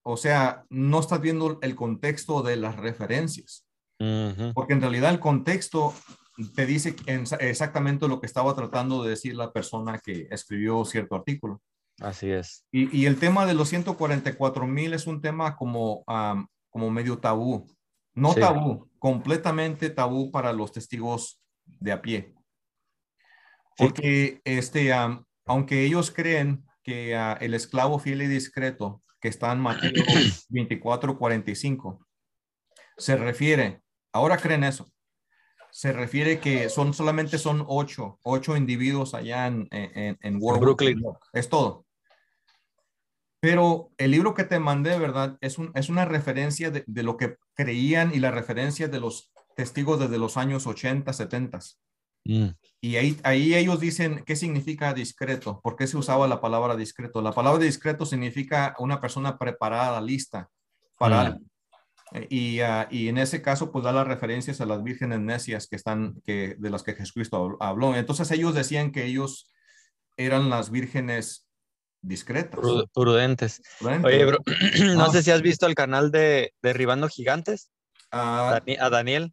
o 0.02 0.16
sea, 0.16 0.64
no 0.70 1.00
estás 1.00 1.20
viendo 1.20 1.58
el 1.62 1.74
contexto 1.74 2.42
de 2.42 2.56
las 2.56 2.76
referencias 2.76 3.64
porque 4.54 4.74
en 4.74 4.80
realidad 4.80 5.10
el 5.10 5.20
contexto 5.20 5.94
te 6.54 6.66
dice 6.66 6.96
en- 7.06 7.24
exactamente 7.40 8.08
lo 8.08 8.20
que 8.20 8.26
estaba 8.26 8.54
tratando 8.54 9.02
de 9.02 9.10
decir 9.10 9.34
la 9.36 9.52
persona 9.52 9.98
que 9.98 10.26
escribió 10.30 10.84
cierto 10.84 11.14
artículo. 11.14 11.60
Así 12.00 12.30
es. 12.30 12.64
Y, 12.72 12.94
y 12.96 13.06
el 13.06 13.18
tema 13.18 13.46
de 13.46 13.54
los 13.54 13.68
144 13.68 14.66
mil 14.66 14.94
es 14.94 15.06
un 15.06 15.20
tema 15.20 15.56
como, 15.56 16.04
como 16.70 16.90
medio 16.90 17.18
tabú. 17.18 17.66
No 18.14 18.32
Sí. 18.32 18.40
tabú, 18.40 18.88
completamente 18.98 19.90
tabú 19.90 20.30
para 20.30 20.52
los 20.52 20.72
testigos 20.72 21.40
de 21.64 21.92
a 21.92 22.00
pie. 22.02 22.34
Sí. 23.76 23.84
Porque 23.84 24.40
este, 24.44 24.92
am, 24.92 25.24
aunque 25.46 25.84
ellos 25.84 26.10
creen 26.10 26.64
que 26.82 27.16
ah, 27.16 27.36
el 27.40 27.54
esclavo 27.54 27.98
fiel 27.98 28.22
y 28.22 28.26
discreto 28.28 29.02
que 29.20 29.28
está 29.28 29.50
en 29.52 29.60
Mateo 29.60 29.90
24, 30.50 31.18
45, 31.18 32.06
se 32.96 33.16
refiere, 33.16 33.82
ahora 34.12 34.36
creen 34.36 34.64
eso, 34.64 34.86
se 35.74 35.92
refiere 35.92 36.38
que 36.38 36.68
son 36.68 36.94
solamente 36.94 37.36
son 37.36 37.64
ocho, 37.66 38.20
ocho 38.22 38.56
individuos 38.56 39.12
allá 39.12 39.48
en, 39.48 39.66
en, 39.72 40.16
en 40.20 40.38
World 40.40 40.60
Brooklyn. 40.60 41.02
Es 41.32 41.48
todo. 41.48 41.84
Pero 43.40 43.90
el 43.98 44.12
libro 44.12 44.34
que 44.34 44.44
te 44.44 44.60
mandé, 44.60 44.96
¿verdad? 45.00 45.36
Es, 45.40 45.58
un, 45.58 45.72
es 45.74 45.88
una 45.88 46.04
referencia 46.04 46.70
de, 46.70 46.84
de 46.86 47.02
lo 47.02 47.16
que 47.16 47.38
creían 47.54 48.14
y 48.14 48.20
la 48.20 48.30
referencia 48.30 48.86
de 48.86 49.00
los 49.00 49.32
testigos 49.56 49.98
desde 49.98 50.16
los 50.16 50.36
años 50.36 50.68
80, 50.68 51.12
70. 51.12 51.58
Mm. 52.24 52.50
Y 52.80 52.94
ahí, 52.94 53.18
ahí 53.24 53.54
ellos 53.56 53.80
dicen 53.80 54.22
qué 54.24 54.36
significa 54.36 54.94
discreto, 54.94 55.60
por 55.60 55.74
qué 55.74 55.88
se 55.88 55.96
usaba 55.96 56.28
la 56.28 56.40
palabra 56.40 56.76
discreto. 56.76 57.20
La 57.20 57.32
palabra 57.32 57.64
discreto 57.64 58.06
significa 58.06 58.76
una 58.78 59.00
persona 59.00 59.36
preparada, 59.38 60.00
lista 60.00 60.48
para 60.96 61.16
Mm. 61.16 61.26
algo. 61.26 61.40
Eh, 62.14 62.26
Y, 62.30 62.60
ah, 62.60 62.88
y 62.90 63.08
en 63.08 63.18
ese 63.18 63.42
caso, 63.42 63.70
pues 63.72 63.84
da 63.84 63.92
las 63.92 64.06
referencias 64.06 64.60
a 64.60 64.66
las 64.66 64.82
vírgenes 64.82 65.20
necias 65.20 65.66
que 65.66 65.76
están, 65.76 66.22
que, 66.24 66.54
de 66.58 66.70
las 66.70 66.82
que 66.82 66.94
Jesucristo 66.94 67.38
habl- 67.44 67.56
habló. 67.60 67.94
Entonces 67.94 68.30
ellos 68.30 68.54
decían 68.54 68.92
que 68.92 69.04
ellos 69.04 69.50
eran 70.16 70.48
las 70.48 70.70
vírgenes 70.70 71.46
discretas. 72.00 72.60
Pru- 72.60 72.88
Prudentes. 72.94 73.60
prudentes. 73.78 74.12
Oye, 74.12 74.24
bro, 74.24 74.38
no 74.96 75.04
Ah. 75.06 75.10
sé 75.10 75.22
si 75.22 75.30
has 75.30 75.42
visto 75.42 75.66
el 75.66 75.74
canal 75.74 76.10
de 76.10 76.54
Derribando 76.62 77.08
Gigantes, 77.08 77.70
Ah, 78.12 78.60
a 78.78 78.90
Daniel. 78.90 79.32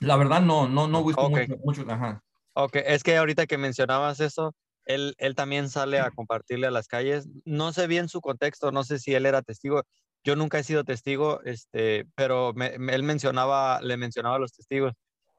la 0.00 0.16
verdad 0.16 0.40
no, 0.40 0.66
no, 0.66 0.88
no 0.88 1.00
he 1.00 1.04
visto 1.08 1.20
Ok. 1.22 1.30
mucho, 1.40 1.56
mucho, 1.62 1.84
ajá. 1.92 2.22
Ok, 2.54 2.76
es 2.76 3.02
que 3.02 3.16
ahorita 3.18 3.46
que 3.46 3.58
mencionabas 3.58 4.20
eso, 4.20 4.54
él, 4.86 5.14
él 5.18 5.34
también 5.34 5.68
sale 5.68 6.00
a 6.00 6.10
compartirle 6.10 6.66
a 6.66 6.70
las 6.70 6.88
calles. 6.88 7.28
No 7.44 7.72
sé 7.74 7.86
bien 7.86 8.08
su 8.08 8.20
contexto, 8.22 8.72
no 8.72 8.82
sé 8.82 8.98
si 8.98 9.14
él 9.14 9.26
era 9.26 9.42
testigo. 9.42 9.82
Yo 10.28 10.36
nunca 10.36 10.58
he 10.58 10.62
sido 10.62 10.84
testigo, 10.84 11.40
este, 11.44 12.04
pero 12.14 12.52
me- 12.54 12.78
me- 12.78 12.94
él 12.94 13.02
mencionaba, 13.02 13.80
le 13.80 13.96
mencionaba 13.96 14.36
a 14.36 14.38
los 14.38 14.52
testigos 14.52 14.92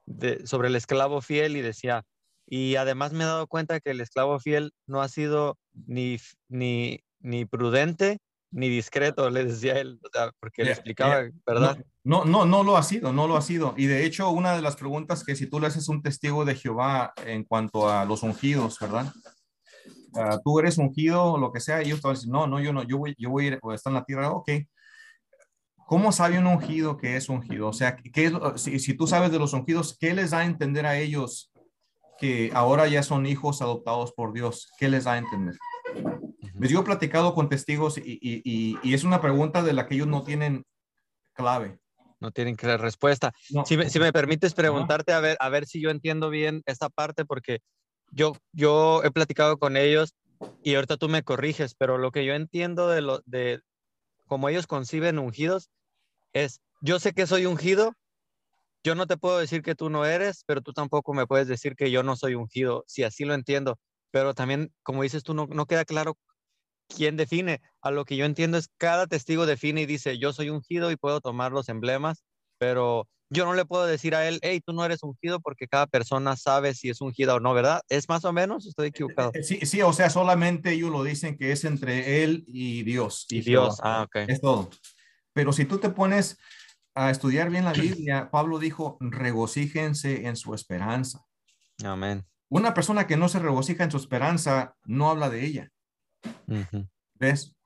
de- 0.04 0.44
sobre 0.48 0.66
el 0.66 0.74
esclavo 0.74 1.20
fiel 1.20 1.56
y 1.56 1.60
decía, 1.60 2.02
y 2.44 2.74
además 2.74 3.12
me 3.12 3.22
he 3.22 3.26
dado 3.28 3.46
cuenta 3.46 3.78
que 3.78 3.92
el 3.92 4.00
esclavo 4.00 4.40
fiel 4.40 4.72
no 4.88 5.00
ha 5.00 5.06
sido 5.06 5.56
ni, 5.86 6.18
ni, 6.48 7.04
ni 7.20 7.44
prudente 7.44 8.18
ni 8.50 8.68
discreto, 8.68 9.30
le 9.30 9.44
decía 9.44 9.78
él, 9.78 10.00
porque 10.40 10.64
le 10.64 10.70
Ya, 10.70 10.74
explicaba, 10.74 11.20
¿verdad? 11.46 11.78
No, 12.02 12.24
no, 12.24 12.44
no 12.46 12.64
lo 12.64 12.76
ha 12.76 12.82
sido, 12.82 13.12
no 13.12 13.28
lo 13.28 13.36
ha 13.36 13.42
sido. 13.42 13.74
Y 13.76 13.86
de 13.86 14.04
hecho, 14.04 14.28
una 14.30 14.56
de 14.56 14.62
las 14.62 14.74
preguntas 14.74 15.22
que 15.22 15.36
si 15.36 15.46
tú 15.46 15.60
le 15.60 15.68
haces 15.68 15.88
un 15.88 16.02
testigo 16.02 16.44
de 16.44 16.56
Jehová 16.56 17.12
en 17.24 17.44
cuanto 17.44 17.88
a 17.88 18.04
los 18.04 18.24
ungidos, 18.24 18.80
¿verdad? 18.80 19.12
Ah, 20.16 20.40
tú 20.44 20.58
eres 20.58 20.78
ungido 20.78 21.38
lo 21.38 21.52
que 21.52 21.60
sea, 21.60 21.80
y 21.80 21.86
ellos 21.86 22.00
te 22.00 22.08
van 22.08 22.16
a 22.16 22.18
decir, 22.18 22.32
no, 22.32 22.48
no, 22.48 22.58
yo 22.60 22.72
no, 22.72 22.82
yo 22.82 22.98
voy, 22.98 23.14
yo 23.16 23.30
voy 23.30 23.44
a 23.44 23.48
ir, 23.48 23.58
o 23.62 23.72
está 23.72 23.90
en 23.90 23.94
la 23.94 24.04
tierra, 24.04 24.32
ok. 24.32 24.50
¿Cómo 25.90 26.12
sabe 26.12 26.38
un 26.38 26.46
ungido 26.46 26.96
que 26.96 27.16
es 27.16 27.28
ungido? 27.28 27.66
O 27.66 27.72
sea, 27.72 27.96
¿qué 27.96 28.26
es 28.26 28.32
si, 28.62 28.78
si 28.78 28.94
tú 28.94 29.08
sabes 29.08 29.32
de 29.32 29.40
los 29.40 29.52
ungidos, 29.54 29.96
¿qué 29.98 30.14
les 30.14 30.30
da 30.30 30.38
a 30.38 30.44
entender 30.44 30.86
a 30.86 30.96
ellos 30.96 31.50
que 32.16 32.52
ahora 32.54 32.86
ya 32.86 33.02
son 33.02 33.26
hijos 33.26 33.60
adoptados 33.60 34.12
por 34.12 34.32
Dios? 34.32 34.70
¿Qué 34.78 34.88
les 34.88 35.02
da 35.02 35.14
a 35.14 35.18
entender? 35.18 35.56
Pues 36.56 36.70
yo 36.70 36.78
he 36.78 36.84
platicado 36.84 37.34
con 37.34 37.48
testigos 37.48 37.98
y, 37.98 38.02
y- 38.22 38.40
y- 38.44 38.78
y 38.84 38.94
es 38.94 39.02
una 39.02 39.20
pregunta 39.20 39.64
de 39.64 39.72
la 39.72 39.88
que 39.88 39.96
ellos 39.96 40.06
no 40.06 40.22
tienen 40.22 40.64
clave. 41.32 41.80
No 42.20 42.30
tienen 42.30 42.54
que 42.54 42.68
dar 42.68 42.80
respuesta. 42.80 43.32
No. 43.50 43.66
Si 43.66 43.76
me, 43.76 43.90
si 43.90 43.98
me 43.98 44.12
permites 44.12 44.54
preguntarte 44.54 45.12
a 45.12 45.18
ver, 45.18 45.36
a 45.40 45.48
ver 45.48 45.66
si 45.66 45.80
yo 45.82 45.90
entiendo 45.90 46.30
bien 46.30 46.62
esta 46.66 46.88
parte, 46.88 47.24
porque 47.24 47.62
yo, 48.12 48.36
yo 48.52 49.02
he 49.02 49.10
platicado 49.10 49.58
con 49.58 49.76
ellos 49.76 50.14
y 50.62 50.76
ahorita 50.76 50.98
tú 50.98 51.08
me 51.08 51.24
corriges, 51.24 51.74
pero 51.74 51.98
lo 51.98 52.12
que 52.12 52.24
yo 52.24 52.34
entiendo 52.34 52.86
de 52.86 53.00
lo 53.00 53.22
de 53.26 53.58
cómo 54.28 54.48
ellos 54.48 54.68
conciben 54.68 55.18
ungidos 55.18 55.68
es, 56.32 56.60
yo 56.80 56.98
sé 56.98 57.12
que 57.12 57.26
soy 57.26 57.46
ungido, 57.46 57.94
yo 58.82 58.94
no 58.94 59.06
te 59.06 59.16
puedo 59.16 59.38
decir 59.38 59.62
que 59.62 59.74
tú 59.74 59.90
no 59.90 60.04
eres, 60.04 60.44
pero 60.46 60.62
tú 60.62 60.72
tampoco 60.72 61.12
me 61.12 61.26
puedes 61.26 61.48
decir 61.48 61.76
que 61.76 61.90
yo 61.90 62.02
no 62.02 62.16
soy 62.16 62.34
ungido, 62.34 62.84
si 62.86 63.02
así 63.02 63.24
lo 63.24 63.34
entiendo. 63.34 63.78
Pero 64.10 64.34
también, 64.34 64.72
como 64.82 65.02
dices 65.02 65.22
tú, 65.22 65.34
no, 65.34 65.46
no 65.46 65.66
queda 65.66 65.84
claro 65.84 66.16
quién 66.88 67.16
define. 67.16 67.60
A 67.82 67.90
lo 67.90 68.04
que 68.04 68.16
yo 68.16 68.24
entiendo 68.24 68.58
es 68.58 68.68
cada 68.78 69.06
testigo 69.06 69.46
define 69.46 69.82
y 69.82 69.86
dice, 69.86 70.18
yo 70.18 70.32
soy 70.32 70.50
ungido 70.50 70.90
y 70.90 70.96
puedo 70.96 71.20
tomar 71.20 71.52
los 71.52 71.68
emblemas, 71.68 72.24
pero 72.58 73.06
yo 73.32 73.44
no 73.44 73.54
le 73.54 73.64
puedo 73.64 73.86
decir 73.86 74.14
a 74.14 74.26
él, 74.26 74.40
hey, 74.42 74.60
tú 74.64 74.72
no 74.72 74.84
eres 74.84 75.02
ungido 75.04 75.40
porque 75.40 75.68
cada 75.68 75.86
persona 75.86 76.36
sabe 76.36 76.74
si 76.74 76.90
es 76.90 77.00
ungida 77.00 77.34
o 77.34 77.40
no, 77.40 77.54
¿verdad? 77.54 77.80
¿Es 77.88 78.08
más 78.08 78.24
o 78.24 78.32
menos? 78.32 78.66
Estoy 78.66 78.88
equivocado. 78.88 79.30
Eh, 79.34 79.44
Sí, 79.44 79.64
sí, 79.66 79.82
o 79.82 79.92
sea, 79.92 80.10
solamente 80.10 80.72
ellos 80.72 80.90
lo 80.90 81.04
dicen 81.04 81.38
que 81.38 81.52
es 81.52 81.64
entre 81.64 82.24
él 82.24 82.44
y 82.48 82.82
Dios. 82.82 83.26
Y 83.30 83.42
Jehová. 83.42 83.66
Dios, 83.66 83.80
ah, 83.82 84.02
ok. 84.02 84.16
Es 84.28 84.40
todo. 84.40 84.70
Pero 85.40 85.54
si 85.54 85.64
tú 85.64 85.78
te 85.78 85.88
pones 85.88 86.36
a 86.94 87.08
estudiar 87.10 87.48
bien 87.48 87.64
la 87.64 87.72
Biblia, 88.04 88.30
Pablo 88.30 88.58
dijo, 88.58 88.98
regocíjense 89.00 90.26
en 90.26 90.36
su 90.36 90.52
esperanza. 90.54 91.24
Amén. 91.82 92.26
Una 92.50 92.74
persona 92.74 93.06
que 93.06 93.16
no 93.16 93.30
se 93.30 93.38
regocija 93.38 93.84
en 93.84 93.90
su 93.90 93.96
esperanza 93.96 94.74
no 94.84 95.08
habla 95.08 95.30
de 95.30 95.46
ella. 95.46 95.70
Ujú. 96.46 96.86
¿Ves? 97.14 97.56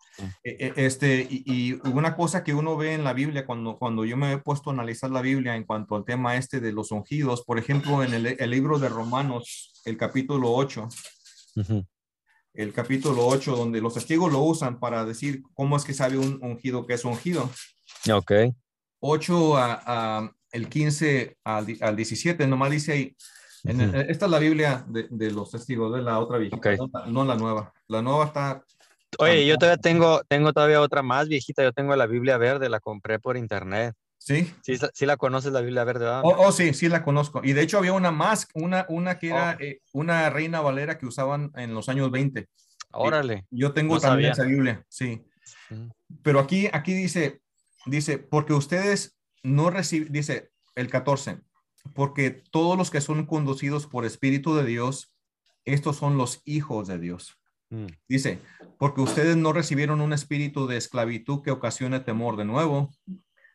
E- 0.45 0.57
e- 0.67 0.87
Este, 0.87 1.27
y, 1.29 1.43
y 1.47 1.73
una 1.89 2.15
cosa 2.15 2.45
que 2.45 2.55
uno 2.55 2.77
ve 2.77 2.95
en 2.95 3.03
la 3.03 3.13
Biblia, 3.13 3.45
cuando, 3.45 3.77
cuando 3.77 4.05
yo 4.05 4.17
me 4.17 4.31
he 4.35 4.39
puesto 4.39 4.71
a 4.71 4.73
analizar 4.73 5.11
la 5.11 5.21
Biblia 5.21 5.57
en 5.57 5.65
cuanto 5.65 5.97
al 5.97 6.05
tema 6.05 6.37
este 6.37 6.61
de 6.61 6.71
los 6.71 6.93
ungidos, 6.93 7.43
por 7.45 7.59
ejemplo, 7.59 8.05
en 8.05 8.15
el, 8.15 8.27
el 8.39 8.51
libro 8.51 8.79
de 8.79 8.89
Romanos, 8.89 9.73
el 9.85 9.97
capítulo 9.97 10.53
8, 10.53 10.89
Ujú. 11.57 11.85
El 12.55 12.73
capítulo 12.73 13.27
8, 13.27 13.57
donde 13.57 13.81
los 13.81 13.95
testigos 13.95 14.33
lo 14.33 14.41
usan 14.41 14.79
para 14.79 15.05
decir 15.05 15.43
cómo 15.55 15.77
es 15.77 15.85
que 15.85 15.93
sabe 15.93 16.17
un 16.17 16.39
ungido 16.43 16.87
que 16.87 16.95
es 16.95 17.05
ungido. 17.05 17.51
Ok. 18.13 18.33
8 19.01 19.57
a, 19.57 19.83
a 20.19 20.31
el 20.53 20.69
15 20.69 21.37
al, 21.45 21.67
al 21.81 21.97
17, 21.97 22.47
nomás 22.47 22.71
dice 22.71 22.93
ahí, 22.93 23.17
el- 23.65 23.89
Ujú. 23.89 23.97
esta 24.09 24.25
es 24.27 24.31
la 24.31 24.39
Biblia 24.39 24.85
de, 24.89 25.09
de 25.11 25.31
los 25.33 25.51
testigos, 25.51 25.93
de 25.95 26.03
la 26.03 26.19
otra 26.21 26.39
viejita, 26.39 26.57
Ok. 26.57 26.91
no, 26.93 27.07
no 27.07 27.25
la 27.25 27.35
nueva. 27.35 27.73
La 27.89 28.01
nueva 28.03 28.27
está, 28.27 28.65
Oye, 29.19 29.47
yo 29.47 29.57
todavía 29.59 29.81
tengo, 29.81 30.23
tengo 30.29 30.53
todavía 30.53 30.81
otra 30.81 31.03
más 31.03 31.29
viejita, 31.29 31.63
yo 31.63 31.73
tengo 31.73 31.95
la 31.95 32.07
Biblia 32.07 32.37
verde, 32.37 32.69
la 32.69 32.81
compré 32.81 33.19
por 33.21 33.37
internet. 33.37 33.95
¿Sí? 34.25 34.51
Sí, 34.63 34.79
sí 34.95 35.07
la 35.07 35.17
conoces 35.17 35.53
la 35.53 35.61
Biblia 35.61 35.85
verde, 35.85 36.07
¿verdad? 36.07 36.23
Oh, 36.25 36.35
oh, 36.39 36.53
sí, 36.53 36.73
sí 36.73 36.89
la 36.89 37.03
conozco. 37.05 37.41
Y 37.45 37.53
de 37.53 37.63
hecho 37.63 37.79
había 37.79 37.93
una 37.93 38.11
más, 38.11 38.49
una, 38.55 38.87
una 38.89 39.19
que 39.19 39.29
era 39.29 39.57
Oh. 39.59 39.63
eh, 39.63 39.81
una 39.93 40.31
reina 40.31 40.61
valera 40.61 40.97
que 40.99 41.07
usaban 41.07 41.51
en 41.57 41.75
los 41.75 41.89
años 41.89 42.11
20. 42.11 42.49
Órale. 42.93 43.45
Yo 43.51 43.73
tengo 43.73 43.97
No 43.97 44.01
también 44.01 44.35
sabía. 44.35 44.45
esa 44.45 44.57
Biblia, 44.57 44.85
sí. 44.89 45.23
Mm. 45.71 45.89
Pero 46.23 46.41
aquí, 46.41 46.69
aquí 46.73 46.95
dice, 46.95 47.41
dice, 47.87 48.19
porque 48.19 48.53
ustedes 48.55 49.19
no 49.43 49.69
reciben, 49.71 50.11
dice 50.13 50.51
el 50.75 50.89
14, 50.89 51.41
porque 51.95 52.31
todos 52.51 52.79
los 52.79 52.91
que 52.91 53.01
son 53.03 53.27
conducidos 53.27 53.87
por 53.87 54.05
Espíritu 54.07 54.55
de 54.55 54.65
Dios, 54.65 55.13
estos 55.67 55.97
son 55.97 56.17
los 56.17 56.41
hijos 56.45 56.89
de 56.89 56.99
Dios. 56.99 57.37
Mm. 57.71 57.87
Dice, 58.09 58.39
porque 58.79 59.01
ustedes 59.03 59.37
no 59.37 59.53
recibieron 59.53 60.01
un 60.01 60.13
espíritu 60.13 60.67
de 60.67 60.77
esclavitud 60.77 61.43
que 61.43 61.51
ocasione 61.51 62.01
temor 62.01 62.37
de 62.37 62.45
nuevo, 62.45 62.91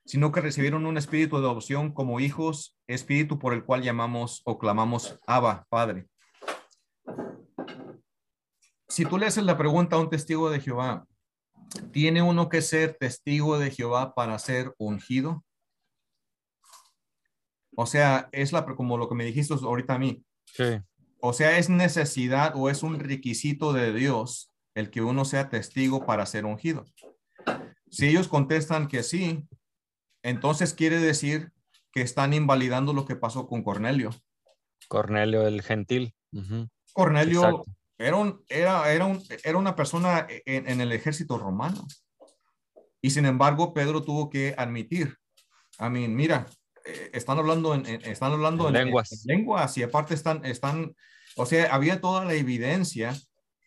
sino 0.10 0.32
que 0.32 0.42
recibieron 0.42 0.88
un 0.88 0.98
espíritu 0.98 1.38
de 1.38 1.44
adopción 1.44 1.94
como 1.94 2.20
hijos, 2.20 2.76
espíritu 2.88 3.38
por 3.38 3.54
el 3.54 3.64
cual 3.64 3.84
llamamos 3.84 4.42
o 4.44 4.58
clamamos 4.58 5.20
Abba, 5.28 5.68
Padre. 5.70 6.08
Si 8.88 9.06
tú 9.06 9.20
le 9.20 9.28
haces 9.28 9.44
la 9.44 9.56
pregunta 9.56 9.98
a 9.98 10.00
un 10.00 10.10
testigo 10.10 10.50
de 10.50 10.62
Jehová, 10.62 11.06
¿tiene 11.92 12.24
uno 12.24 12.50
que 12.50 12.64
ser 12.64 12.98
testigo 13.00 13.60
de 13.60 13.70
Jehová 13.70 14.16
para 14.16 14.40
ser 14.40 14.74
ungido? 14.80 15.46
O 17.76 17.86
sea, 17.86 18.30
es 18.32 18.52
la, 18.52 18.66
como 18.66 18.98
lo 18.98 19.08
que 19.08 19.14
me 19.14 19.26
dijiste 19.26 19.54
ahorita 19.54 19.94
a 19.94 20.00
mí. 20.00 20.26
Sí. 20.46 20.82
O 21.22 21.34
sea, 21.34 21.60
es 21.60 21.70
necesidad 21.70 22.54
o 22.56 22.72
es 22.72 22.82
un 22.82 23.00
requisito 23.00 23.74
de 23.74 23.94
Dios 23.94 24.52
el 24.74 24.90
que 24.90 25.04
uno 25.04 25.24
sea 25.24 25.52
testigo 25.52 26.08
para 26.08 26.26
ser 26.26 26.46
ungido. 26.46 26.84
Si 27.92 28.08
ellos 28.08 28.28
contestan 28.28 28.88
que 28.88 29.04
sí, 29.04 29.48
entonces 30.24 30.74
quiere 30.74 31.00
decir 31.00 31.52
que 31.92 32.02
están 32.02 32.34
invalidando 32.34 32.94
lo 32.94 33.06
que 33.06 33.16
pasó 33.16 33.48
con 33.48 33.64
Cornelio. 33.64 34.12
Cornelio 34.88 35.48
el 35.48 35.62
Gentil. 35.62 36.14
Cornelio 36.94 37.40
Exacto. 37.42 37.66
era, 37.98 38.16
un, 38.16 38.44
era, 38.50 38.92
era, 38.92 39.06
un, 39.06 39.22
era 39.44 39.58
una 39.58 39.76
persona 39.76 40.28
en, 40.46 40.68
en 40.70 40.82
el 40.82 40.92
ejército 40.92 41.38
romano. 41.38 41.86
Y 43.02 43.12
sin 43.12 43.26
embargo, 43.26 43.74
Pedro 43.74 44.04
tuvo 44.04 44.30
que 44.30 44.54
admitir, 44.58 45.16
a 45.78 45.90
mí, 45.90 46.08
mira, 46.08 46.48
eh, 46.86 47.12
están 47.14 47.38
hablando 47.38 47.74
en, 47.74 47.86
en- 47.86 48.02
están 48.06 48.34
hablando 48.34 48.68
En 48.68 48.76
en, 48.76 48.86
lenguas. 48.86 49.12
en 49.14 49.20
lenguas 49.38 49.78
y 49.78 49.84
aparte 49.84 50.14
están, 50.14 50.44
están, 50.46 50.96
o 51.36 51.46
sea, 51.46 51.74
había 51.74 52.02
toda 52.02 52.26
la 52.26 52.34
evidencia 52.34 53.16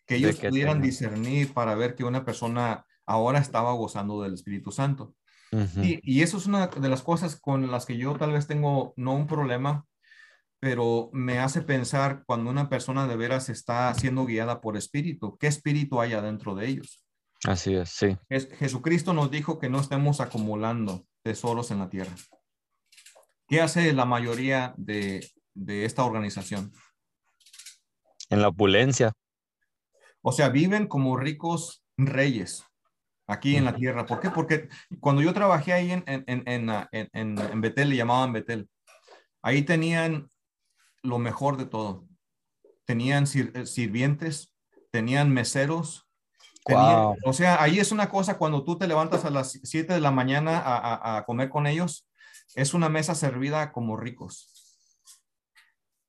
que 0.05 0.15
ellos 0.15 0.35
que 0.37 0.49
pudieran 0.49 0.81
discernir 0.81 1.53
para 1.53 1.75
ver 1.75 1.95
que 1.95 2.03
una 2.03 2.23
persona 2.25 2.85
ahora 3.05 3.39
estaba 3.39 3.71
gozando 3.73 4.21
del 4.21 4.33
Espíritu 4.35 4.71
Santo. 4.71 5.15
Y, 5.83 5.99
y 6.03 6.21
eso 6.23 6.37
es 6.37 6.45
una 6.45 6.67
de 6.67 6.89
las 6.89 7.01
cosas 7.03 7.39
con 7.39 7.69
las 7.71 7.85
que 7.85 7.97
yo 7.97 8.15
tal 8.15 8.31
vez 8.31 8.47
tengo 8.47 8.93
no 8.97 9.13
un 9.13 9.27
problema, 9.27 9.85
pero 10.59 11.09
me 11.13 11.39
hace 11.39 11.61
pensar 11.61 12.23
cuando 12.25 12.49
una 12.49 12.69
persona 12.69 13.07
de 13.07 13.15
veras 13.17 13.49
está 13.49 13.93
siendo 13.93 14.25
guiada 14.25 14.61
por 14.61 14.77
espíritu, 14.77 15.37
¿qué 15.37 15.47
espíritu 15.47 15.99
hay 16.01 16.13
adentro 16.13 16.55
de 16.55 16.67
ellos? 16.67 17.03
Así 17.45 17.75
es, 17.75 17.89
sí. 17.89 18.17
Es- 18.29 18.49
Jesucristo 18.53 19.13
nos 19.13 19.29
dijo 19.29 19.59
que 19.59 19.69
no 19.69 19.79
estemos 19.79 20.21
acumulando 20.21 21.05
tesoros 21.23 21.69
en 21.71 21.79
la 21.79 21.89
tierra. 21.89 22.15
¿Qué 23.47 23.61
hace 23.61 23.91
la 23.93 24.05
mayoría 24.05 24.73
de, 24.77 25.29
de 25.53 25.85
esta 25.85 26.03
organización? 26.05 26.71
En 28.29 28.41
la 28.41 28.47
opulencia. 28.47 29.11
O 30.21 30.31
sea, 30.31 30.49
viven 30.49 30.87
como 30.87 31.17
ricos 31.17 31.83
reyes 31.97 32.65
aquí 33.27 33.55
en 33.55 33.65
la 33.65 33.75
tierra. 33.75 34.05
¿Por 34.05 34.19
qué? 34.19 34.29
Porque 34.29 34.69
cuando 34.99 35.21
yo 35.21 35.33
trabajé 35.33 35.73
ahí 35.73 35.91
en, 35.91 36.03
en, 36.07 36.23
en, 36.27 36.43
en, 36.47 36.69
ah, 36.69 36.89
en- 36.91 37.09
en- 37.13 37.39
en 37.39 37.61
Betel, 37.61 37.89
le 37.89 37.95
llamaban 37.95 38.33
Betel, 38.33 38.69
ahí 39.41 39.61
tenían 39.63 40.29
lo 41.01 41.19
mejor 41.19 41.57
de 41.57 41.65
todo. 41.65 42.07
Tenían 42.85 43.23
eh, 43.23 43.65
sirvientes, 43.65 44.53
tenían 44.91 45.31
meseros. 45.31 46.07
O 47.25 47.33
sea, 47.33 47.61
ahí 47.61 47.79
es 47.79 47.91
una 47.91 48.09
cosa 48.09 48.37
cuando 48.37 48.63
tú 48.63 48.77
te 48.77 48.87
levantas 48.87 49.25
a 49.25 49.29
las 49.29 49.59
7 49.63 49.93
de 49.93 49.99
la 49.99 50.11
mañana 50.11 50.61
a, 50.63 51.23
comer 51.25 51.49
con 51.49 51.67
ellos, 51.67 52.07
es 52.55 52.73
una 52.73 52.87
mesa 52.87 53.15
servida 53.15 53.71
como 53.73 53.97
ricos. 53.97 54.52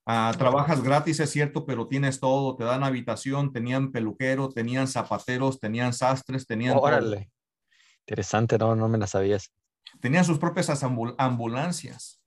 Ah, 0.06 0.32
trabajas 0.36 0.82
gratis, 0.82 1.20
es 1.20 1.30
cierto, 1.30 1.64
pero 1.64 1.88
tienes 1.88 2.20
todo, 2.20 2.56
te 2.56 2.64
dan 2.64 2.84
habitación, 2.84 3.52
tenían 3.52 3.90
peluquero, 3.90 4.50
tenían 4.50 4.86
zapateros, 4.86 5.58
tenían 5.58 5.94
sastres, 5.94 6.46
tenían... 6.46 6.76
Órale. 6.76 7.30
Interesante, 8.06 8.58
no, 8.58 8.76
no 8.76 8.88
me 8.88 8.98
la 8.98 9.06
sabías. 9.06 9.50
Tenían 10.00 10.24
sus 10.24 10.38
propias 10.38 10.68
ambulancias. 11.18 12.20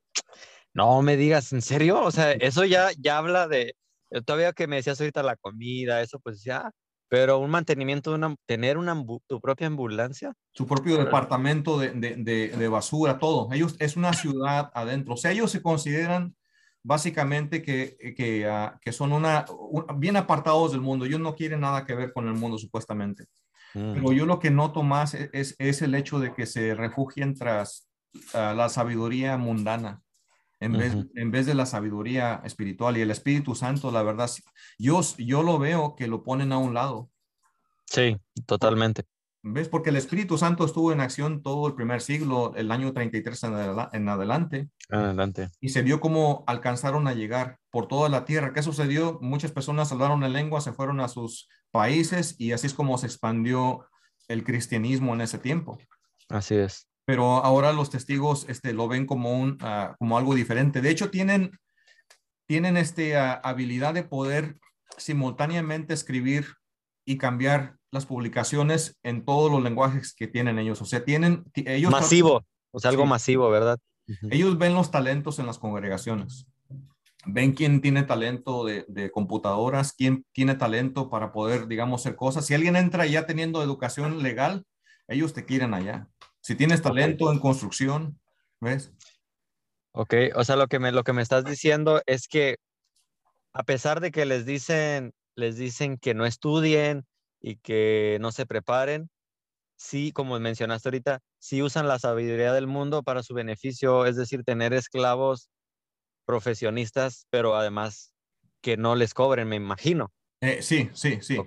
No 0.74 1.02
me 1.04 1.18
digas, 1.18 1.54
¿en 1.54 1.62
serio? 1.62 2.02
O 2.02 2.12
sea, 2.12 2.32
eso 2.32 2.66
ya, 2.66 2.90
ya 2.98 3.20
habla 3.20 3.48
de, 3.48 3.76
eh, 4.10 4.22
todavía 4.22 4.54
que 4.54 4.68
me 4.68 4.78
decías 4.78 5.00
ahorita 5.00 5.22
la 5.22 5.36
comida, 5.36 6.02
eso 6.02 6.20
pues 6.20 6.44
ya, 6.44 6.72
pero 7.10 7.40
un 7.40 7.50
mantenimiento, 7.50 8.12
de 8.12 8.18
una, 8.18 8.36
tener 8.46 8.78
una, 8.78 8.96
tu 9.28 9.40
propia 9.40 9.68
ambulancia. 9.68 10.34
Su 10.54 10.66
propio 10.66 10.98
departamento 10.98 11.78
de, 11.80 11.92
de, 11.92 12.50
de, 12.50 12.68
basura, 12.68 13.18
todo. 13.18 13.52
Ellos, 13.54 13.76
es 13.80 13.96
una 13.96 14.14
ciudad 14.14 14.72
adentro. 14.74 15.14
O 15.14 15.18
sea, 15.18 15.32
ellos 15.32 15.52
se 15.52 15.62
consideran 15.62 16.36
básicamente 16.88 17.62
que, 17.62 17.98
que, 18.16 18.48
ah, 18.48 18.80
que 18.82 18.94
son 18.94 19.12
una, 19.12 19.46
bien 19.98 20.16
apartados 20.16 20.72
del 20.72 20.80
mundo. 20.80 21.04
Ellos 21.04 21.20
no 21.20 21.36
quieren 21.36 21.60
nada 21.60 21.86
que 21.86 21.94
ver 21.94 22.14
con 22.14 22.28
el 22.30 22.34
mundo, 22.34 22.58
supuestamente. 22.58 23.26
Mm. 23.74 23.94
Pero 23.94 24.14
yo 24.14 24.26
lo 24.26 24.40
que 24.40 24.52
noto 24.52 24.84
más 24.84 25.14
e, 25.14 25.30
es, 25.34 25.56
es, 25.60 25.82
el 25.82 25.94
hecho 25.96 26.18
de 26.18 26.34
que 26.34 26.46
se 26.46 26.74
refugien 26.76 27.36
tras 27.36 27.90
ah, 28.34 28.54
la 28.56 28.70
sabiduría 28.70 29.38
mundana 29.38 30.02
en, 30.62 30.72
vez, 30.72 30.96
en 31.14 31.30
vez 31.30 31.46
de 31.46 31.56
la 31.56 31.66
sabiduría 31.66 32.42
espiritual 32.46 32.98
y 32.98 33.02
el 33.02 33.12
Espíritu 33.12 33.54
Santo, 33.54 33.92
la 33.92 34.02
verdad, 34.02 34.32
yo, 34.80 35.02
yo 35.18 35.44
lo 35.44 35.60
veo 35.60 35.94
que 35.96 36.08
lo 36.08 36.24
ponen 36.24 36.54
a 36.54 36.58
un 36.58 36.74
lado. 36.74 37.12
Sí, 37.86 38.18
totalmente. 38.46 39.04
¿Ves? 39.54 39.70
Porque 39.70 39.90
el 39.90 39.96
Espíritu 39.96 40.38
Santo 40.38 40.66
estuvo 40.66 40.92
en 40.92 41.02
acción 41.02 41.42
todo 41.42 41.68
el 41.68 41.76
primer 41.76 42.02
siglo, 42.02 42.54
el 42.56 42.72
año 42.72 42.94
33 42.94 43.44
en, 43.94 44.10
adelante. 44.10 44.70
Adelante. 44.90 45.50
Y 45.60 45.70
se 45.70 45.82
vio 45.82 46.00
cómo 46.00 46.44
alcanzaron 46.48 47.08
a 47.08 47.14
llegar 47.14 47.60
por 47.70 47.88
toda 47.88 48.10
la 48.10 48.26
tierra. 48.26 48.54
¿Qué 48.54 48.64
sucedió? 48.64 49.20
Muchas 49.22 49.52
personas 49.52 49.92
hablaron 49.92 50.24
en 50.24 50.34
lengua, 50.34 50.62
se 50.62 50.74
fueron 50.74 51.00
a 51.00 51.08
sus 51.08 51.50
países 51.72 52.36
y 52.38 52.52
así 52.52 52.68
es 52.68 52.74
como 52.74 52.98
se 52.98 53.08
expandió 53.08 53.86
el 54.28 54.44
cristianismo 54.44 55.14
en 55.14 55.22
ese 55.22 55.38
tiempo. 55.38 55.78
Así 56.30 56.56
es 56.56 56.88
pero 57.08 57.38
ahora 57.38 57.72
los 57.72 57.90
testigos 57.90 58.46
este, 58.50 58.74
lo 58.74 58.90
ven 58.90 59.06
como, 59.06 59.40
un, 59.40 59.58
ah, 59.62 59.96
como 59.98 60.18
algo 60.18 60.36
diferente. 60.36 60.82
De 60.82 60.90
hecho, 60.90 61.10
tienen, 61.10 61.58
tienen 62.48 62.76
este, 62.76 63.16
ah, 63.16 63.40
habilidad 63.46 63.94
de 63.94 64.04
poder 64.04 64.58
simultáneamente 64.98 65.94
escribir 65.94 66.56
y 67.06 67.18
cambiar 67.18 67.77
las 67.92 68.06
publicaciones 68.06 68.98
en 69.04 69.26
todos 69.26 69.52
los 69.52 69.64
lenguajes 69.64 70.14
que 70.14 70.28
tienen 70.28 70.60
ellos. 70.60 70.82
O 70.82 70.86
sea, 70.86 71.04
tienen 71.04 71.46
ellos... 71.54 71.92
Masivo, 71.92 72.46
o 72.72 72.80
sea, 72.80 72.92
algo 72.92 73.06
masivo, 73.06 73.50
¿verdad? 73.50 73.80
Ellos 74.30 74.58
ven 74.58 74.74
los 74.74 74.92
talentos 74.92 75.40
en 75.40 75.46
las 75.46 75.60
congregaciones. 75.60 76.48
Ven 77.26 77.54
quién 77.54 77.82
tiene 77.82 78.04
talento 78.04 78.64
de, 78.64 78.86
de, 78.88 79.12
computadoras, 79.12 79.94
quién 79.94 80.26
tiene 80.32 80.56
talento 80.56 81.10
para 81.10 81.32
poder, 81.32 81.68
digamos, 81.68 82.02
hacer 82.02 82.16
cosas. 82.16 82.46
Si 82.46 82.54
alguien 82.54 82.76
entra 82.76 83.06
ya 83.06 83.26
teniendo 83.26 83.62
educación 83.62 84.24
legal, 84.24 84.66
ellos 85.08 85.34
te 85.34 85.46
quieren 85.46 85.74
allá. 85.74 86.08
Si 86.42 86.56
tienes 86.56 86.82
talento 86.82 87.32
en 87.32 87.40
construcción, 87.40 88.20
¿ves? 88.62 88.94
Ok, 89.92 90.14
o 90.36 90.44
sea, 90.44 90.56
lo 90.56 90.68
que, 90.68 90.80
me, 90.80 90.92
lo 90.92 91.04
que 91.04 91.12
me 91.12 91.22
estás 91.22 91.44
diciendo 91.44 92.02
es 92.06 92.28
que 92.28 92.58
a 93.54 93.64
pesar 93.64 94.00
de 94.00 94.12
que 94.12 94.26
les 94.26 94.46
dicen, 94.46 95.14
les 95.36 95.58
dicen 95.58 95.98
que 95.98 96.14
no 96.14 96.26
estudien 96.26 97.06
y 97.42 97.58
que 97.58 98.18
no 98.22 98.32
se 98.32 98.46
preparen, 98.46 99.10
sí, 99.76 100.12
como 100.12 100.40
mencionaste 100.40 100.90
ahorita, 100.90 101.20
sí 101.40 101.62
usan 101.62 101.88
la 101.88 102.00
sabiduría 102.00 102.54
del 102.54 102.68
mundo 102.68 103.04
para 103.04 103.24
su 103.24 103.34
beneficio, 103.34 104.06
es 104.06 104.16
decir, 104.16 104.44
tener 104.44 104.74
esclavos 104.74 105.50
profesionistas, 106.26 107.28
pero 107.30 107.56
además 107.56 108.12
que 108.62 108.76
no 108.76 108.96
les 108.96 109.14
cobren, 109.14 109.48
me 109.48 109.56
imagino. 109.56 110.12
Eh, 110.42 110.62
sí, 110.62 110.90
sí, 110.94 111.20
sí. 111.22 111.38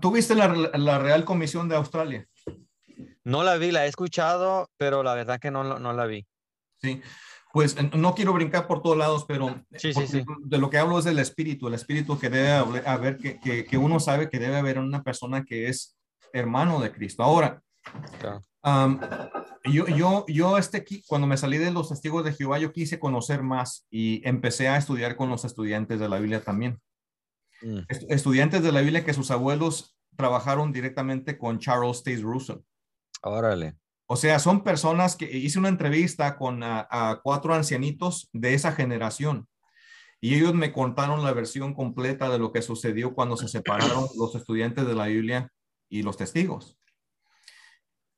¿Tuviste 0.00 0.34
la, 0.34 0.48
la 0.48 0.98
Real 0.98 1.24
Comisión 1.24 1.68
de 1.68 1.76
Australia? 1.76 2.26
No 3.24 3.42
la 3.42 3.56
vi, 3.56 3.70
la 3.70 3.86
he 3.86 3.88
escuchado, 3.88 4.70
pero 4.76 5.02
la 5.02 5.14
verdad 5.14 5.40
que 5.40 5.50
no, 5.50 5.78
no 5.78 5.92
la 5.92 6.06
vi. 6.06 6.26
Sí, 6.80 7.02
pues 7.52 7.76
no 7.94 8.14
quiero 8.14 8.32
brincar 8.32 8.66
por 8.66 8.82
todos 8.82 8.96
lados, 8.96 9.24
pero 9.26 9.64
de 9.70 10.58
lo 10.58 10.70
que 10.70 10.78
hablo 10.78 10.98
es 10.98 11.04
del 11.04 11.18
espíritu, 11.18 11.68
el 11.68 11.74
espíritu 11.74 12.18
que 12.18 12.30
debe 12.30 12.52
haber, 12.86 13.16
que, 13.16 13.64
que, 13.64 13.78
uno 13.78 13.98
sabe 13.98 14.28
que 14.28 14.38
debe 14.38 14.56
haber 14.56 14.78
una 14.78 15.02
persona 15.02 15.44
que 15.44 15.68
es 15.68 15.98
hermano 16.32 16.80
de 16.80 16.92
Cristo. 16.92 17.22
Ahora, 17.22 17.62
yo, 19.64 19.86
yo, 19.88 20.24
yo 20.28 20.58
este, 20.58 20.84
cuando 21.06 21.26
me 21.26 21.36
salí 21.36 21.58
de 21.58 21.72
los 21.72 21.88
testigos 21.88 22.24
de 22.24 22.32
Jehová, 22.32 22.58
yo 22.58 22.72
quise 22.72 23.00
conocer 23.00 23.42
más 23.42 23.86
y 23.90 24.26
empecé 24.28 24.68
a 24.68 24.76
estudiar 24.76 25.16
con 25.16 25.28
los 25.28 25.44
estudiantes 25.44 25.98
de 25.98 26.08
la 26.08 26.18
Biblia 26.18 26.42
también. 26.42 26.80
Mm. 27.62 27.80
Estudiantes 27.88 28.62
de 28.62 28.72
la 28.72 28.80
Biblia 28.80 29.04
que 29.04 29.12
sus 29.12 29.30
abuelos 29.30 29.96
trabajaron 30.16 30.72
directamente 30.72 31.36
con 31.36 31.58
Charles 31.58 32.02
Taze 32.04 32.22
Russell. 32.22 32.58
Órale. 33.22 33.76
O 34.12 34.16
sea, 34.16 34.40
son 34.40 34.64
personas 34.64 35.14
que 35.14 35.30
hice 35.30 35.60
una 35.60 35.68
entrevista 35.68 36.36
con 36.36 36.64
a, 36.64 37.20
cuatro 37.22 37.54
ancianitos 37.54 38.28
de 38.32 38.54
esa 38.54 38.72
generación 38.72 39.46
y 40.20 40.34
ellos 40.34 40.52
me 40.52 40.72
contaron 40.72 41.22
la 41.22 41.32
versión 41.32 41.74
completa 41.74 42.28
de 42.28 42.40
lo 42.40 42.50
que 42.50 42.60
sucedió 42.60 43.14
cuando 43.14 43.36
se 43.36 43.46
separaron 43.46 44.08
los 44.18 44.34
estudiantes 44.34 44.84
de 44.84 44.96
la 44.96 45.06
Biblia 45.06 45.52
y 45.88 46.02
los 46.02 46.16
testigos. 46.16 46.76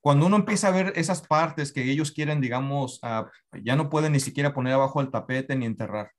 Cuando 0.01 0.25
uno 0.25 0.37
empieza 0.37 0.69
a 0.69 0.71
ver 0.71 0.95
esas 0.97 1.21
partes 1.27 1.73
que 1.73 1.85
ellos 1.85 2.11
quieren, 2.11 2.41
digamos, 2.41 2.99
ah, 3.03 3.31
ya 3.63 3.77
no 3.77 3.91
pueden 3.91 4.13
ni 4.13 4.21
siquiera 4.21 4.55
poner 4.55 4.73
abajo 4.73 5.03
el 5.03 5.11
tapete 5.11 5.57
ni 5.57 5.67
enterrar. 5.67 6.13